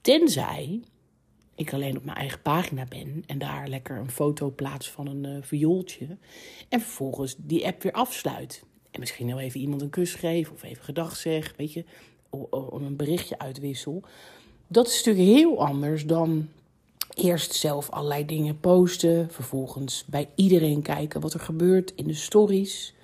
Tenzij 0.00 0.80
ik 1.58 1.72
alleen 1.72 1.96
op 1.96 2.04
mijn 2.04 2.16
eigen 2.16 2.42
pagina 2.42 2.84
ben 2.88 3.22
en 3.26 3.38
daar 3.38 3.68
lekker 3.68 3.96
een 3.96 4.10
foto 4.10 4.50
plaats 4.50 4.90
van 4.90 5.06
een 5.06 5.24
uh, 5.24 5.42
viooltje. 5.42 6.06
En 6.68 6.80
vervolgens 6.80 7.34
die 7.38 7.66
app 7.66 7.82
weer 7.82 7.92
afsluit. 7.92 8.62
En 8.90 9.00
misschien 9.00 9.26
wel 9.26 9.38
even 9.38 9.60
iemand 9.60 9.82
een 9.82 9.90
kus 9.90 10.14
geef 10.14 10.50
of 10.50 10.62
even 10.62 10.84
gedag 10.84 11.16
zeg, 11.16 11.54
weet 11.56 11.72
je, 11.72 11.84
om 12.50 12.82
een 12.82 12.96
berichtje 12.96 13.38
uitwissel. 13.38 14.02
Dat 14.66 14.86
is 14.86 15.04
natuurlijk 15.04 15.36
heel 15.36 15.64
anders 15.64 16.06
dan 16.06 16.48
eerst 17.14 17.54
zelf 17.54 17.90
allerlei 17.90 18.24
dingen 18.24 18.60
posten. 18.60 19.30
Vervolgens 19.30 20.04
bij 20.06 20.28
iedereen 20.34 20.82
kijken 20.82 21.20
wat 21.20 21.34
er 21.34 21.40
gebeurt 21.40 21.92
in 21.94 22.06
de 22.06 22.14
stories. 22.14 22.94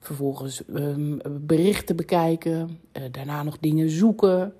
Vervolgens 0.00 0.62
um, 0.68 1.20
berichten 1.40 1.96
bekijken. 1.96 2.80
Uh, 2.92 3.02
daarna 3.10 3.42
nog 3.42 3.58
dingen 3.58 3.90
zoeken. 3.90 4.54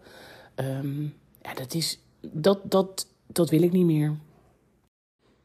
Um, 0.57 1.15
ja, 1.43 1.55
dat 1.55 1.75
is. 1.75 1.99
Dat, 2.21 2.71
dat, 2.71 3.07
dat 3.27 3.51
wil 3.51 3.63
ik 3.63 3.73
niet 3.73 3.87
meer. 3.87 4.15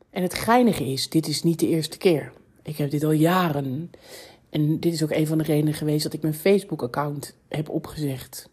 En 0.10 0.22
het 0.22 0.34
geinige 0.34 0.86
is, 0.86 1.10
dit 1.10 1.28
is 1.28 1.44
niet 1.44 1.60
de 1.60 1.68
eerste 1.68 1.98
keer. 1.98 2.32
Ik 2.64 2.78
heb 2.78 2.92
dit 2.92 3.04
al 3.04 3.12
jaren. 3.12 3.92
En 4.50 4.80
dit 4.80 4.94
is 4.94 5.04
ook 5.04 5.12
een 5.12 5.28
van 5.28 5.38
de 5.38 5.44
redenen 5.44 5.74
geweest 5.74 6.04
dat 6.04 6.14
ik 6.14 6.22
mijn 6.22 6.34
Facebook-account 6.34 7.36
heb 7.48 7.70
opgezegd. 7.70 8.50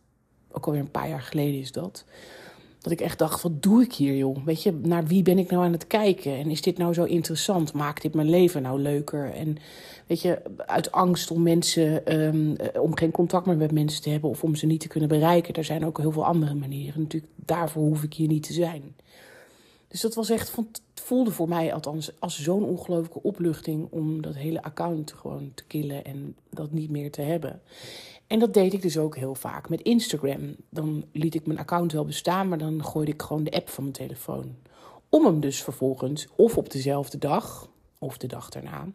Ook 0.51 0.67
alweer 0.67 0.81
een 0.81 0.91
paar 0.91 1.09
jaar 1.09 1.23
geleden 1.23 1.61
is 1.61 1.73
dat. 1.73 2.05
Dat 2.89 2.99
ik 2.99 3.05
echt 3.07 3.19
dacht, 3.19 3.43
wat 3.43 3.63
doe 3.63 3.83
ik 3.83 3.93
hier 3.93 4.17
joh? 4.17 4.45
Weet 4.45 4.63
je, 4.63 4.73
naar 4.73 5.07
wie 5.07 5.23
ben 5.23 5.39
ik 5.39 5.51
nou 5.51 5.65
aan 5.65 5.73
het 5.73 5.87
kijken? 5.87 6.37
En 6.37 6.51
is 6.51 6.63
dit 6.63 6.79
nou 6.79 6.95
zo 6.95 7.05
interessant? 7.05 7.73
Maakt 7.73 8.03
dit 8.03 8.15
mijn 8.15 8.29
leven 8.29 8.63
nou 8.63 8.81
leuker? 8.81 9.33
En 9.35 9.57
weet 10.07 10.21
je, 10.21 10.43
uit 10.57 10.93
angst 10.93 11.31
om 11.31 11.43
mensen, 11.43 12.19
um, 12.23 12.57
om 12.81 12.97
geen 12.97 13.11
contact 13.11 13.47
meer 13.47 13.57
met 13.57 13.73
mensen 13.73 14.03
te 14.03 14.11
hebben... 14.11 14.31
of 14.31 14.43
om 14.43 14.55
ze 14.55 14.67
niet 14.67 14.81
te 14.81 14.89
kunnen 14.89 15.09
bereiken. 15.09 15.55
Er 15.55 15.65
zijn 15.65 15.87
ook 15.87 15.99
heel 15.99 16.13
veel 16.13 16.25
andere 16.25 16.55
manieren. 16.55 17.01
Natuurlijk, 17.01 17.33
daarvoor 17.37 17.83
hoef 17.83 18.03
ik 18.03 18.15
hier 18.15 18.29
niet 18.29 18.43
te 18.43 18.53
zijn. 18.53 18.95
Dus 19.89 20.01
dat 20.01 20.15
was 20.15 20.31
echt, 20.31 20.57
het 20.57 20.83
voelde 20.95 21.31
voor 21.31 21.49
mij 21.49 21.75
althans 21.75 22.13
als 22.19 22.43
zo'n 22.43 22.65
ongelooflijke 22.65 23.23
opluchting 23.23 23.87
om 23.91 24.23
dat 24.23 24.35
hele 24.35 24.63
account 24.63 25.13
gewoon 25.13 25.51
te 25.55 25.65
killen 25.65 26.05
en 26.05 26.37
dat 26.51 26.73
niet 26.73 26.91
meer 26.91 27.11
te 27.11 27.23
hebben. 27.23 27.61
En 28.29 28.39
dat 28.39 28.55
deed 28.55 28.73
ik 28.73 28.83
dus 28.83 28.99
ook 28.99 29.17
heel 29.17 29.35
vaak 29.35 29.69
met 29.69 29.81
Instagram. 29.81 30.57
Dan 30.71 31.05
liet 31.13 31.35
ik 31.35 31.47
mijn 31.47 31.59
account 31.59 31.93
wel 31.93 32.05
bestaan, 32.05 32.49
maar 32.49 32.59
dan 32.59 32.85
gooide 32.85 33.13
ik 33.13 33.23
gewoon 33.23 33.45
de 33.45 33.51
app 33.51 33.69
van 33.69 33.83
mijn 33.83 33.97
telefoon. 33.97 34.57
Om 35.09 35.25
hem 35.25 35.41
dus 35.41 35.63
vervolgens, 35.63 36.27
of 36.37 36.57
op 36.57 36.71
dezelfde 36.71 37.19
dag, 37.19 37.69
of 37.99 38.19
de 38.19 38.27
dag 38.27 38.49
daarna, 38.49 38.87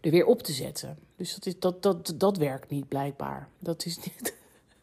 er 0.00 0.10
weer 0.10 0.26
op 0.26 0.42
te 0.42 0.52
zetten. 0.52 0.98
Dus 1.16 1.34
dat, 1.34 1.46
is, 1.46 1.58
dat, 1.58 1.82
dat, 1.82 2.14
dat 2.16 2.36
werkt 2.36 2.70
niet 2.70 2.88
blijkbaar. 2.88 3.48
Dat 3.58 3.84
is, 3.84 3.96
niet, 3.96 4.34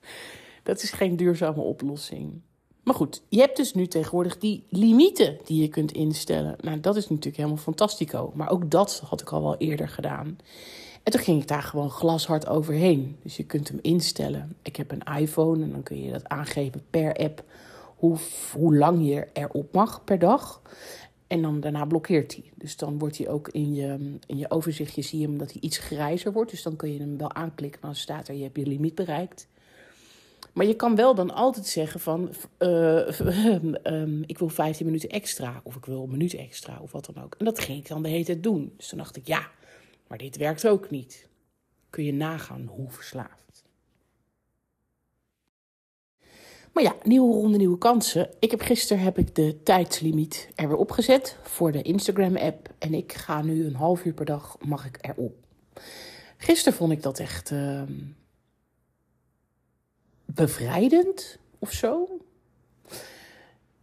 dat 0.63 0.83
is 0.83 0.91
geen 0.91 1.15
duurzame 1.15 1.61
oplossing. 1.61 2.41
Maar 2.83 2.95
goed, 2.95 3.21
je 3.29 3.39
hebt 3.39 3.57
dus 3.57 3.73
nu 3.73 3.87
tegenwoordig 3.87 4.37
die 4.37 4.63
limieten 4.69 5.37
die 5.43 5.61
je 5.61 5.67
kunt 5.67 5.91
instellen. 5.91 6.55
Nou, 6.61 6.79
dat 6.79 6.95
is 6.95 7.09
natuurlijk 7.09 7.37
helemaal 7.37 7.57
fantastico. 7.57 8.31
Maar 8.35 8.49
ook 8.49 8.71
dat 8.71 9.01
had 9.05 9.21
ik 9.21 9.31
al 9.31 9.41
wel 9.41 9.57
eerder 9.57 9.89
gedaan. 9.89 10.37
En 11.05 11.11
toen 11.11 11.21
ging 11.21 11.41
ik 11.41 11.47
daar 11.47 11.63
gewoon 11.63 11.89
glashard 11.89 12.47
overheen. 12.47 13.17
Dus 13.23 13.37
je 13.37 13.45
kunt 13.45 13.67
hem 13.67 13.79
instellen. 13.81 14.55
Ik 14.61 14.75
heb 14.75 14.91
een 14.91 15.17
iPhone 15.19 15.63
en 15.63 15.71
dan 15.71 15.83
kun 15.83 16.03
je 16.03 16.11
dat 16.11 16.27
aangeven 16.27 16.83
per 16.89 17.13
app 17.13 17.43
hoe, 17.95 18.17
hoe 18.51 18.75
lang 18.75 19.07
je 19.07 19.27
erop 19.33 19.73
mag 19.73 20.03
per 20.03 20.19
dag. 20.19 20.61
En 21.27 21.41
dan 21.41 21.59
daarna 21.59 21.85
blokkeert 21.85 22.33
hij. 22.33 22.43
Dus 22.55 22.77
dan 22.77 22.99
wordt 22.99 23.17
hij 23.17 23.29
ook 23.29 23.49
in 23.49 23.73
je, 23.73 24.17
in 24.25 24.37
je 24.37 24.51
overzichtje, 24.51 25.01
zie 25.01 25.21
hem 25.21 25.37
dat 25.37 25.51
hij 25.51 25.61
iets 25.61 25.77
grijzer 25.77 26.31
wordt. 26.31 26.51
Dus 26.51 26.63
dan 26.63 26.75
kun 26.75 26.93
je 26.93 26.99
hem 26.99 27.17
wel 27.17 27.33
aanklikken, 27.33 27.81
dan 27.81 27.95
staat 27.95 28.27
er, 28.27 28.35
je 28.35 28.43
hebt 28.43 28.57
je 28.57 28.65
limiet 28.65 28.95
bereikt. 28.95 29.47
Maar 30.53 30.65
je 30.65 30.75
kan 30.75 30.95
wel 30.95 31.15
dan 31.15 31.33
altijd 31.33 31.67
zeggen 31.67 31.99
van, 31.99 32.33
uh, 32.59 33.19
um, 33.83 34.23
ik 34.31 34.37
wil 34.37 34.49
15 34.49 34.85
minuten 34.85 35.09
extra, 35.09 35.61
of 35.63 35.75
ik 35.75 35.85
wil 35.85 36.03
een 36.03 36.11
minuut 36.11 36.33
extra, 36.33 36.79
of 36.81 36.91
wat 36.91 37.09
dan 37.13 37.23
ook. 37.23 37.35
En 37.37 37.45
dat 37.45 37.59
ging 37.59 37.77
ik 37.77 37.87
dan 37.87 38.03
de 38.03 38.09
hele 38.09 38.25
tijd 38.25 38.43
doen. 38.43 38.73
Dus 38.77 38.87
toen 38.87 38.97
dacht 38.97 39.15
ik, 39.15 39.27
ja, 39.27 39.47
maar 40.07 40.17
dit 40.17 40.37
werkt 40.37 40.67
ook 40.67 40.89
niet. 40.89 41.29
Kun 41.89 42.03
je 42.03 42.13
nagaan 42.13 42.65
hoe 42.65 42.89
verslaafd. 42.89 43.45
Maar 46.75 46.83
ja, 46.83 46.95
nieuwe 47.03 47.33
ronde, 47.33 47.57
nieuwe 47.57 47.77
kansen. 47.77 48.29
Ik 48.39 48.51
heb 48.51 48.61
gisteren 48.61 49.03
heb 49.03 49.17
ik 49.17 49.35
de 49.35 49.63
tijdslimiet 49.63 50.49
er 50.55 50.67
weer 50.67 50.77
opgezet 50.77 51.37
voor 51.43 51.71
de 51.71 51.81
Instagram-app. 51.81 52.73
En 52.77 52.93
ik 52.93 53.13
ga 53.13 53.41
nu 53.41 53.65
een 53.65 53.75
half 53.75 54.05
uur 54.05 54.13
per 54.13 54.25
dag 54.25 54.57
mag 54.59 54.85
ik 54.85 54.97
erop. 55.01 55.35
Gisteren 56.37 56.77
vond 56.77 56.91
ik 56.91 57.01
dat 57.01 57.19
echt 57.19 57.51
uh, 57.51 57.81
bevrijdend 60.25 61.39
of 61.59 61.71
zo. 61.71 62.19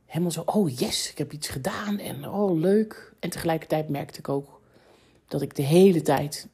Helemaal 0.05 0.31
zo, 0.31 0.43
oh 0.47 0.79
yes, 0.79 1.11
ik 1.11 1.19
heb 1.19 1.33
iets 1.33 1.49
gedaan 1.49 1.99
en 1.99 2.29
oh 2.29 2.59
leuk. 2.59 3.13
En 3.19 3.31
tegelijkertijd 3.31 3.89
merkte 3.89 4.19
ik 4.19 4.29
ook 4.29 4.62
dat 5.33 5.43
ik 5.43 5.55
de 5.55 5.63
hele 5.63 6.03
tijd 6.03 6.49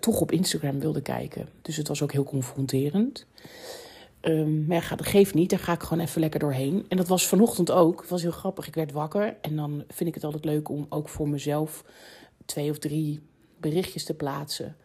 toch 0.00 0.20
op 0.20 0.32
Instagram 0.32 0.80
wilde 0.80 1.02
kijken. 1.02 1.48
Dus 1.62 1.76
het 1.76 1.88
was 1.88 2.02
ook 2.02 2.12
heel 2.12 2.24
confronterend. 2.24 3.26
Um, 4.20 4.64
maar 4.66 4.86
ja, 4.90 4.96
dat 4.96 5.06
geeft 5.06 5.34
niet, 5.34 5.50
daar 5.50 5.58
ga 5.58 5.72
ik 5.72 5.82
gewoon 5.82 6.04
even 6.04 6.20
lekker 6.20 6.40
doorheen. 6.40 6.84
En 6.88 6.96
dat 6.96 7.08
was 7.08 7.26
vanochtend 7.26 7.70
ook. 7.70 8.00
Het 8.00 8.10
was 8.10 8.22
heel 8.22 8.30
grappig. 8.30 8.66
Ik 8.66 8.74
werd 8.74 8.92
wakker 8.92 9.36
en 9.40 9.56
dan 9.56 9.84
vind 9.88 10.08
ik 10.08 10.14
het 10.14 10.24
altijd 10.24 10.44
leuk 10.44 10.68
om 10.68 10.86
ook 10.88 11.08
voor 11.08 11.28
mezelf 11.28 11.84
twee 12.44 12.70
of 12.70 12.78
drie 12.78 13.20
berichtjes 13.60 14.04
te 14.04 14.14
plaatsen. 14.14 14.76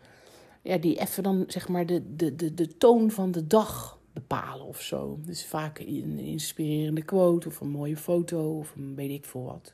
Ja, 0.61 0.77
die 0.77 0.99
even 0.99 1.23
dan 1.23 1.43
zeg 1.47 1.67
maar 1.67 1.85
de, 1.85 2.15
de, 2.15 2.35
de, 2.35 2.53
de 2.53 2.77
toon 2.77 3.11
van 3.11 3.31
de 3.31 3.47
dag 3.47 3.99
bepalen 4.13 4.65
of 4.65 4.81
zo. 4.81 5.19
Dus 5.25 5.45
vaak 5.45 5.79
een 5.79 6.19
inspirerende 6.19 7.03
quote 7.03 7.47
of 7.47 7.59
een 7.59 7.69
mooie 7.69 7.97
foto 7.97 8.57
of 8.57 8.73
een 8.75 8.95
weet 8.95 9.11
ik 9.11 9.25
veel 9.25 9.43
wat. 9.43 9.73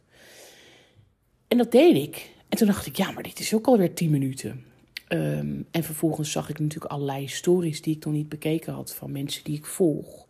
En 1.48 1.58
dat 1.58 1.72
deed 1.72 1.96
ik. 1.96 2.34
En 2.56 2.62
toen 2.62 2.74
dacht 2.74 2.86
ik, 2.86 2.96
ja, 2.96 3.12
maar 3.12 3.24
dit 3.24 3.40
is 3.40 3.54
ook 3.54 3.68
alweer 3.68 3.94
tien 3.94 4.10
minuten. 4.10 4.64
Ehm, 5.08 5.62
en 5.72 5.84
vervolgens 5.84 6.32
zag 6.32 6.50
ik 6.50 6.60
natuurlijk 6.60 6.92
allerlei 6.92 7.28
stories 7.28 7.82
die 7.82 7.96
ik 7.96 8.06
nog 8.06 8.14
niet 8.14 8.30
bekeken 8.30 8.74
had 8.74 8.94
van 8.94 9.12
mensen 9.12 9.44
die 9.44 9.58
ik 9.58 9.66
volg. 9.66 10.26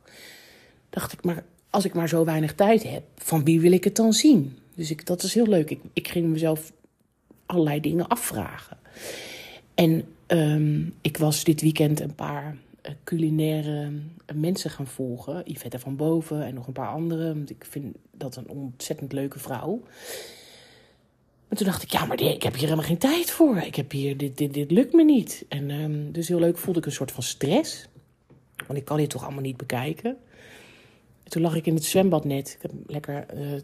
Dacht 0.90 1.14
ik, 1.14 1.24
maar 1.24 1.44
als 1.70 1.86
ik 1.86 1.94
maar 1.94 2.10
zo 2.10 2.26
weinig 2.26 2.56
tijd 2.56 2.84
heb, 2.84 3.04
van 3.16 3.44
wie 3.44 3.60
wil 3.60 3.72
ik 3.72 3.84
het 3.84 3.96
dan 3.96 4.14
zien? 4.14 4.58
Dus 4.76 4.92
ik, 4.92 5.06
dat 5.06 5.24
is 5.24 5.34
heel 5.34 5.48
leuk. 5.48 5.70
Ik, 5.70 5.80
ik 5.94 6.08
ging 6.08 6.28
mezelf 6.28 6.72
allerlei 7.46 7.80
dingen 7.80 8.08
afvragen. 8.08 8.78
En 9.74 10.04
um, 10.28 10.94
ik 11.02 11.18
was 11.18 11.44
dit 11.44 11.62
weekend 11.62 12.00
een 12.00 12.16
paar 12.16 12.56
uh, 12.86 12.92
culinaire 13.04 13.92
mensen 14.34 14.70
gaan 14.70 14.88
volgen. 14.88 15.44
Yvette 15.46 15.80
van 15.80 15.96
Boven 15.96 16.46
en 16.46 16.54
nog 16.54 16.68
een 16.68 16.74
paar 16.74 16.94
andere. 16.94 17.34
Want 17.34 17.50
ik 17.50 17.66
vind 17.70 17.96
dat 18.12 18.36
een 18.36 18.50
ontzettend 18.50 19.14
leuke 19.14 19.40
vrouw. 19.40 19.82
Toen 21.56 21.66
dacht 21.66 21.84
ik, 21.84 21.92
ja, 21.92 22.06
maar 22.06 22.22
ik 22.22 22.44
heb 22.44 22.54
hier 22.54 22.64
helemaal 22.64 22.86
geen 22.86 22.98
tijd 22.98 23.32
voor. 23.32 23.58
Ik 23.58 23.76
heb 23.76 23.92
hier, 23.92 24.18
dit, 24.18 24.38
dit, 24.38 24.54
dit 24.54 24.72
lukt 24.72 24.94
me 24.94 25.04
niet. 25.04 25.46
En 25.48 25.70
um, 25.72 26.12
dus 26.12 26.28
heel 26.28 26.40
leuk 26.40 26.58
voelde 26.58 26.80
ik 26.80 26.86
een 26.86 26.92
soort 26.92 27.12
van 27.12 27.24
stress. 27.24 27.88
Want 28.68 28.80
ik 28.80 28.86
kan 28.86 28.98
dit 28.98 29.10
toch 29.10 29.24
allemaal 29.24 29.42
niet 29.42 29.58
bekijken. 29.58 30.18
En 31.24 31.32
toen 31.32 31.42
lag 31.42 31.56
ik 31.56 31.66
in 31.66 31.74
het 31.76 31.84
zwembad 31.84 32.26
net. 32.26 32.54
Ik 32.56 32.62
heb 32.62 32.72
lekker 32.88 33.26
uh, 33.36 33.62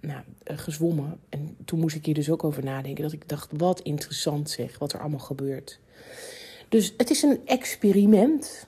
nou, 0.00 0.22
uh, 0.50 0.58
gezwommen. 0.58 1.20
En 1.28 1.56
toen 1.64 1.80
moest 1.80 1.96
ik 1.96 2.04
hier 2.04 2.14
dus 2.14 2.30
ook 2.30 2.44
over 2.44 2.64
nadenken. 2.64 3.02
Dat 3.02 3.12
ik 3.12 3.28
dacht, 3.28 3.50
wat 3.56 3.80
interessant 3.80 4.50
zeg, 4.50 4.78
wat 4.78 4.92
er 4.92 5.00
allemaal 5.00 5.18
gebeurt. 5.18 5.80
Dus 6.68 6.94
het 6.96 7.10
is 7.10 7.22
een 7.22 7.40
experiment. 7.44 8.66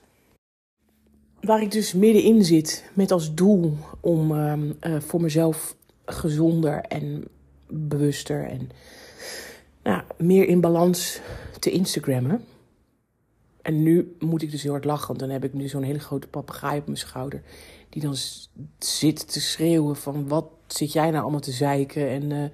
Waar 1.41 1.61
ik 1.61 1.71
dus 1.71 1.93
middenin 1.93 2.43
zit 2.43 2.89
met 2.93 3.11
als 3.11 3.33
doel 3.33 3.77
om 3.99 4.31
uh, 4.31 4.71
voor 4.99 5.21
mezelf 5.21 5.75
gezonder 6.05 6.81
en 6.81 7.27
bewuster 7.73 8.45
en 8.45 8.69
nou, 9.83 10.03
meer 10.17 10.47
in 10.47 10.61
balans 10.61 11.19
te 11.59 11.71
Instagrammen. 11.71 12.45
En 13.61 13.83
nu 13.83 14.15
moet 14.19 14.41
ik 14.41 14.51
dus 14.51 14.63
heel 14.63 14.71
hard 14.71 14.85
lachen, 14.85 15.07
want 15.07 15.19
dan 15.19 15.29
heb 15.29 15.43
ik 15.43 15.53
nu 15.53 15.67
zo'n 15.67 15.83
hele 15.83 15.99
grote 15.99 16.27
papegaai 16.27 16.79
op 16.79 16.85
mijn 16.85 16.97
schouder. 16.97 17.41
Die 17.89 18.01
dan 18.01 18.15
zit 18.77 19.31
te 19.31 19.41
schreeuwen 19.41 19.95
van 19.95 20.27
wat 20.27 20.45
zit 20.67 20.93
jij 20.93 21.09
nou 21.09 21.21
allemaal 21.21 21.39
te 21.39 21.51
zeiken. 21.51 22.09
En, 22.09 22.29
uh, 22.29 22.45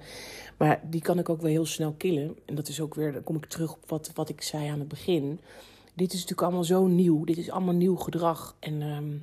Maar 0.56 0.80
die 0.90 1.00
kan 1.00 1.18
ik 1.18 1.28
ook 1.28 1.40
wel 1.40 1.50
heel 1.50 1.66
snel 1.66 1.92
killen. 1.92 2.36
En 2.46 2.54
dat 2.54 2.68
is 2.68 2.80
ook 2.80 2.94
weer, 2.94 3.12
dan 3.12 3.22
kom 3.22 3.36
ik 3.36 3.46
terug 3.46 3.72
op 3.72 3.88
wat, 3.88 4.10
wat 4.14 4.28
ik 4.28 4.42
zei 4.42 4.68
aan 4.68 4.78
het 4.78 4.88
begin. 4.88 5.40
Dit 5.94 6.08
is 6.08 6.20
natuurlijk 6.20 6.42
allemaal 6.42 6.64
zo 6.64 6.86
nieuw. 6.86 7.24
Dit 7.24 7.36
is 7.36 7.50
allemaal 7.50 7.74
nieuw 7.74 7.96
gedrag. 7.96 8.56
En 8.58 8.82
ehm, 8.82 9.16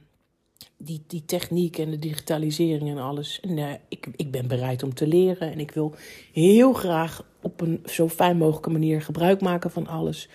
die, 0.78 1.04
die 1.08 1.26
techniek 1.26 1.78
en 1.78 1.92
de 1.92 2.00
digitalisering 2.00 2.90
en 2.90 2.98
alles. 2.98 3.40
En 3.40 3.58
uh, 3.58 3.72
ik, 3.88 4.08
ik 4.16 4.32
ben 4.32 4.48
bereid 4.48 4.84
om 4.84 4.94
te 4.94 5.08
leren. 5.08 5.52
En 5.52 5.60
ik 5.60 5.72
wil 5.72 5.96
heel 6.34 6.74
graag 6.74 7.26
op 7.42 7.62
een 7.62 7.82
zo 7.86 8.10
fijn 8.10 8.38
mogelijke 8.38 8.70
manier 8.70 9.02
gebruik 9.02 9.42
maken 9.42 9.72
van 9.72 9.88
alles. 9.88 10.30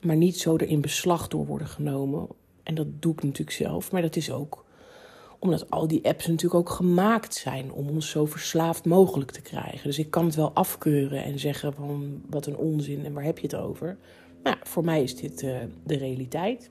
Maar 0.00 0.16
niet 0.16 0.38
zo 0.38 0.56
erin 0.56 0.80
beslag 0.80 1.28
door 1.28 1.46
worden 1.46 1.68
genomen. 1.68 2.28
En 2.62 2.74
dat 2.74 2.86
doe 3.02 3.12
ik 3.12 3.22
natuurlijk 3.22 3.56
zelf. 3.56 3.92
Maar 3.92 4.02
dat 4.02 4.16
is 4.16 4.30
ook 4.30 4.66
omdat 5.38 5.70
al 5.70 5.88
die 5.88 6.04
apps 6.04 6.26
natuurlijk 6.26 6.60
ook 6.60 6.70
gemaakt 6.70 7.34
zijn 7.34 7.72
om 7.72 7.88
ons 7.88 8.10
zo 8.10 8.26
verslaafd 8.26 8.84
mogelijk 8.84 9.30
te 9.30 9.40
krijgen. 9.40 9.82
Dus 9.82 9.98
ik 9.98 10.10
kan 10.10 10.24
het 10.24 10.34
wel 10.34 10.52
afkeuren 10.52 11.24
en 11.24 11.38
zeggen 11.38 11.72
van 11.72 12.22
wat 12.30 12.46
een 12.46 12.56
onzin 12.56 13.04
en 13.04 13.12
waar 13.12 13.24
heb 13.24 13.38
je 13.38 13.46
het 13.46 13.56
over. 13.56 13.98
Maar 14.42 14.58
voor 14.62 14.84
mij 14.84 15.02
is 15.02 15.16
dit 15.16 15.42
uh, 15.42 15.56
de 15.84 15.96
realiteit. 15.96 16.70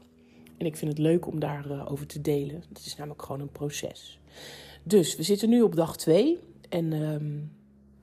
En 0.57 0.65
ik 0.65 0.77
vind 0.77 0.91
het 0.91 0.99
leuk 0.99 1.27
om 1.27 1.39
daarover 1.39 1.75
uh, 1.75 1.91
over 1.91 2.07
te 2.07 2.21
delen. 2.21 2.63
Het 2.69 2.85
is 2.85 2.95
namelijk 2.95 3.21
gewoon 3.21 3.41
een 3.41 3.51
proces. 3.51 4.19
Dus 4.83 5.15
we 5.15 5.23
zitten 5.23 5.49
nu 5.49 5.61
op 5.61 5.75
dag 5.75 5.97
2. 5.97 6.39
En 6.69 6.91
uh, 6.91 7.15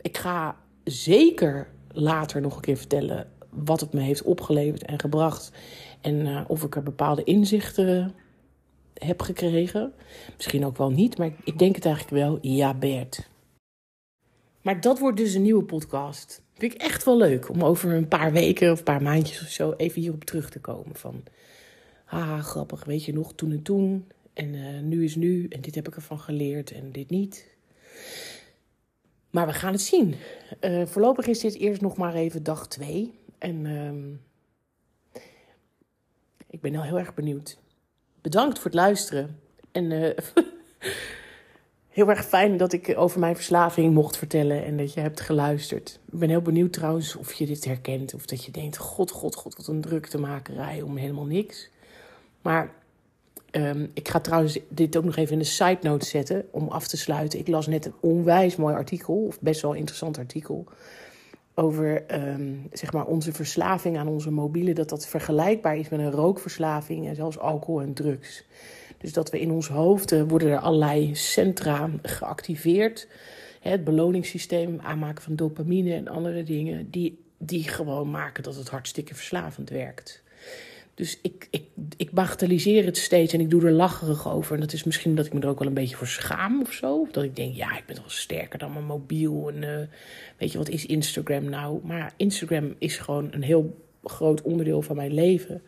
ik 0.00 0.16
ga 0.16 0.56
zeker 0.84 1.68
later 1.88 2.40
nog 2.40 2.56
een 2.56 2.62
keer 2.62 2.76
vertellen 2.76 3.32
wat 3.50 3.80
het 3.80 3.92
me 3.92 4.00
heeft 4.00 4.22
opgeleverd 4.22 4.84
en 4.84 5.00
gebracht. 5.00 5.50
En 6.00 6.14
uh, 6.14 6.40
of 6.46 6.62
ik 6.62 6.76
er 6.76 6.82
bepaalde 6.82 7.24
inzichten 7.24 8.14
heb 8.94 9.22
gekregen. 9.22 9.92
Misschien 10.36 10.66
ook 10.66 10.76
wel 10.76 10.90
niet, 10.90 11.18
maar 11.18 11.32
ik 11.44 11.58
denk 11.58 11.74
het 11.74 11.84
eigenlijk 11.84 12.16
wel. 12.16 12.38
Ja, 12.40 12.74
Bert. 12.74 13.28
Maar 14.62 14.80
dat 14.80 14.98
wordt 14.98 15.16
dus 15.16 15.34
een 15.34 15.42
nieuwe 15.42 15.64
podcast. 15.64 16.42
Vind 16.54 16.74
ik 16.74 16.80
echt 16.80 17.04
wel 17.04 17.16
leuk 17.16 17.48
om 17.48 17.64
over 17.64 17.92
een 17.92 18.08
paar 18.08 18.32
weken 18.32 18.72
of 18.72 18.78
een 18.78 18.84
paar 18.84 19.02
maandjes 19.02 19.42
of 19.42 19.48
zo 19.48 19.72
even 19.76 20.00
hierop 20.00 20.24
terug 20.24 20.50
te 20.50 20.60
komen. 20.60 20.96
Van, 20.96 21.22
haha, 22.14 22.40
grappig, 22.40 22.84
weet 22.84 23.04
je 23.04 23.12
nog, 23.12 23.34
toen 23.34 23.50
en 23.50 23.62
toen. 23.62 24.08
En 24.32 24.54
uh, 24.54 24.80
nu 24.80 25.04
is 25.04 25.16
nu. 25.16 25.46
En 25.48 25.60
dit 25.60 25.74
heb 25.74 25.88
ik 25.88 25.96
ervan 25.96 26.18
geleerd 26.18 26.70
en 26.70 26.92
dit 26.92 27.10
niet. 27.10 27.46
Maar 29.30 29.46
we 29.46 29.52
gaan 29.52 29.72
het 29.72 29.80
zien. 29.80 30.14
Uh, 30.60 30.86
voorlopig 30.86 31.26
is 31.26 31.40
dit 31.40 31.54
eerst 31.54 31.80
nog 31.80 31.96
maar 31.96 32.14
even 32.14 32.42
dag 32.42 32.68
2. 32.68 33.12
En 33.38 33.64
uh, 33.64 35.22
ik 36.50 36.60
ben 36.60 36.76
al 36.76 36.82
heel 36.82 36.98
erg 36.98 37.14
benieuwd. 37.14 37.58
Bedankt 38.20 38.56
voor 38.56 38.70
het 38.70 38.80
luisteren. 38.80 39.38
En 39.72 39.90
uh, 39.90 40.10
heel 41.88 42.08
erg 42.08 42.24
fijn 42.24 42.56
dat 42.56 42.72
ik 42.72 42.94
over 42.96 43.20
mijn 43.20 43.34
verslaving 43.34 43.94
mocht 43.94 44.16
vertellen 44.16 44.64
en 44.64 44.76
dat 44.76 44.94
je 44.94 45.00
hebt 45.00 45.20
geluisterd. 45.20 46.00
Ik 46.12 46.18
ben 46.18 46.28
heel 46.28 46.42
benieuwd 46.42 46.72
trouwens 46.72 47.16
of 47.16 47.32
je 47.32 47.46
dit 47.46 47.64
herkent. 47.64 48.14
Of 48.14 48.26
dat 48.26 48.44
je 48.44 48.50
denkt, 48.50 48.76
god, 48.76 49.10
god, 49.10 49.34
god, 49.34 49.56
wat 49.56 49.66
een 49.66 49.80
druktemakerij 49.80 50.82
om 50.82 50.96
helemaal 50.96 51.26
niks. 51.26 51.72
Maar 52.44 52.70
um, 53.50 53.90
ik 53.94 54.08
ga 54.08 54.20
trouwens 54.20 54.58
dit 54.68 54.96
ook 54.96 55.04
nog 55.04 55.16
even 55.16 55.32
in 55.32 55.38
de 55.38 55.44
side 55.44 55.78
note 55.82 56.06
zetten 56.06 56.44
om 56.50 56.68
af 56.68 56.86
te 56.86 56.96
sluiten. 56.96 57.38
Ik 57.38 57.48
las 57.48 57.66
net 57.66 57.86
een 57.86 57.94
onwijs 58.00 58.56
mooi 58.56 58.74
artikel, 58.74 59.14
of 59.14 59.40
best 59.40 59.62
wel 59.62 59.72
interessant 59.72 60.18
artikel 60.18 60.66
over 61.54 62.04
um, 62.28 62.68
zeg 62.72 62.92
maar 62.92 63.06
onze 63.06 63.32
verslaving 63.32 63.98
aan 63.98 64.08
onze 64.08 64.30
mobielen, 64.30 64.74
dat 64.74 64.88
dat 64.88 65.06
vergelijkbaar 65.06 65.76
is 65.76 65.88
met 65.88 66.00
een 66.00 66.10
rookverslaving 66.10 67.08
en 67.08 67.14
zelfs 67.14 67.38
alcohol 67.38 67.80
en 67.80 67.94
drugs. 67.94 68.44
Dus 68.98 69.12
dat 69.12 69.30
we 69.30 69.40
in 69.40 69.50
ons 69.50 69.68
hoofd 69.68 70.20
worden 70.26 70.50
er 70.50 70.58
allerlei 70.58 71.14
centra 71.14 71.90
geactiveerd. 72.02 73.08
Het 73.60 73.84
beloningssysteem, 73.84 74.80
aanmaken 74.80 75.22
van 75.22 75.36
dopamine 75.36 75.94
en 75.94 76.08
andere 76.08 76.42
dingen, 76.42 76.90
die, 76.90 77.24
die 77.38 77.68
gewoon 77.68 78.10
maken 78.10 78.42
dat 78.42 78.56
het 78.56 78.68
hartstikke 78.68 79.14
verslavend 79.14 79.70
werkt. 79.70 80.22
Dus 80.94 81.18
ik, 81.22 81.48
ik, 81.50 81.64
ik 81.96 82.10
bagatelliseer 82.10 82.84
het 82.84 82.96
steeds 82.96 83.32
en 83.32 83.40
ik 83.40 83.50
doe 83.50 83.64
er 83.64 83.72
lacherig 83.72 84.28
over. 84.28 84.54
En 84.54 84.60
dat 84.60 84.72
is 84.72 84.84
misschien 84.84 85.14
dat 85.14 85.26
ik 85.26 85.32
me 85.32 85.40
er 85.40 85.48
ook 85.48 85.58
wel 85.58 85.68
een 85.68 85.74
beetje 85.74 85.96
voor 85.96 86.06
schaam 86.06 86.60
of 86.60 86.72
zo. 86.72 87.00
Of 87.00 87.10
dat 87.10 87.24
ik 87.24 87.36
denk, 87.36 87.54
ja, 87.54 87.76
ik 87.76 87.86
ben 87.86 87.96
toch 87.96 88.12
sterker 88.12 88.58
dan 88.58 88.72
mijn 88.72 88.84
mobiel. 88.84 89.48
En 89.48 89.62
uh, 89.62 89.78
weet 90.38 90.52
je, 90.52 90.58
wat 90.58 90.68
is 90.68 90.86
Instagram 90.86 91.44
nou? 91.44 91.80
Maar 91.82 92.12
Instagram 92.16 92.74
is 92.78 92.96
gewoon 92.96 93.28
een 93.32 93.42
heel 93.42 93.82
groot 94.04 94.42
onderdeel 94.42 94.82
van 94.82 94.96
mijn 94.96 95.14
leven. 95.14 95.62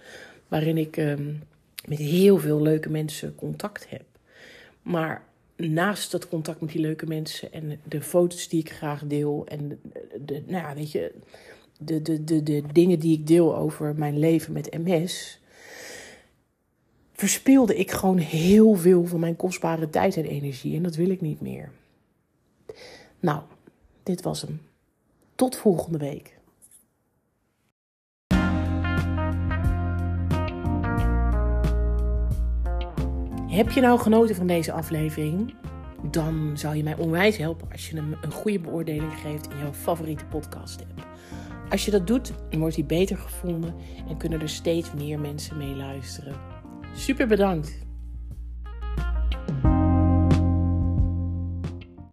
Waarin 0.48 0.78
ik 0.78 0.96
um, 0.96 1.42
met 1.88 1.98
heel 1.98 2.38
veel 2.38 2.62
leuke 2.62 2.90
mensen 2.90 3.34
contact 3.34 3.86
heb. 3.88 4.04
Maar 4.82 5.24
naast 5.56 6.10
dat 6.10 6.28
contact 6.28 6.60
met 6.60 6.70
die 6.70 6.80
leuke 6.80 7.06
mensen 7.06 7.52
en 7.52 7.80
de 7.84 8.00
foto's 8.00 8.48
die 8.48 8.60
ik 8.60 8.70
graag 8.70 9.02
deel. 9.04 9.46
En 9.48 9.68
de, 9.68 9.78
de 10.24 10.42
nou 10.46 10.62
ja, 10.62 10.74
weet 10.74 10.92
je 10.92 11.12
de, 11.78 12.02
de, 12.02 12.24
de, 12.24 12.42
de 12.42 12.62
dingen 12.72 12.98
die 12.98 13.18
ik 13.18 13.26
deel 13.26 13.56
over 13.56 13.94
mijn 13.96 14.18
leven 14.18 14.52
met 14.52 14.78
MS, 14.84 15.40
verspilde 17.12 17.76
ik 17.76 17.90
gewoon 17.90 18.18
heel 18.18 18.74
veel 18.74 19.04
van 19.04 19.20
mijn 19.20 19.36
kostbare 19.36 19.90
tijd 19.90 20.16
en 20.16 20.24
energie. 20.24 20.76
En 20.76 20.82
dat 20.82 20.94
wil 20.94 21.10
ik 21.10 21.20
niet 21.20 21.40
meer. 21.40 21.70
Nou, 23.20 23.42
dit 24.02 24.22
was 24.22 24.42
hem. 24.42 24.60
Tot 25.34 25.56
volgende 25.56 25.98
week. 25.98 26.34
Heb 33.56 33.70
je 33.70 33.80
nou 33.80 33.98
genoten 33.98 34.34
van 34.34 34.46
deze 34.46 34.72
aflevering? 34.72 35.54
Dan 36.10 36.52
zou 36.58 36.76
je 36.76 36.82
mij 36.82 36.96
onwijs 36.96 37.36
helpen 37.36 37.68
als 37.72 37.90
je 37.90 37.96
hem 37.96 38.16
een 38.22 38.32
goede 38.32 38.60
beoordeling 38.60 39.12
geeft 39.12 39.50
in 39.50 39.58
jouw 39.58 39.72
favoriete 39.72 40.24
podcast 40.24 40.80
app. 40.80 41.15
Als 41.70 41.84
je 41.84 41.90
dat 41.90 42.06
doet, 42.06 42.32
wordt 42.50 42.76
hij 42.76 42.86
beter 42.86 43.16
gevonden 43.16 43.74
en 44.08 44.16
kunnen 44.16 44.40
er 44.40 44.48
steeds 44.48 44.92
meer 44.92 45.20
mensen 45.20 45.56
mee 45.56 45.76
luisteren. 45.76 46.34
Super 46.94 47.26
bedankt! 47.26 47.85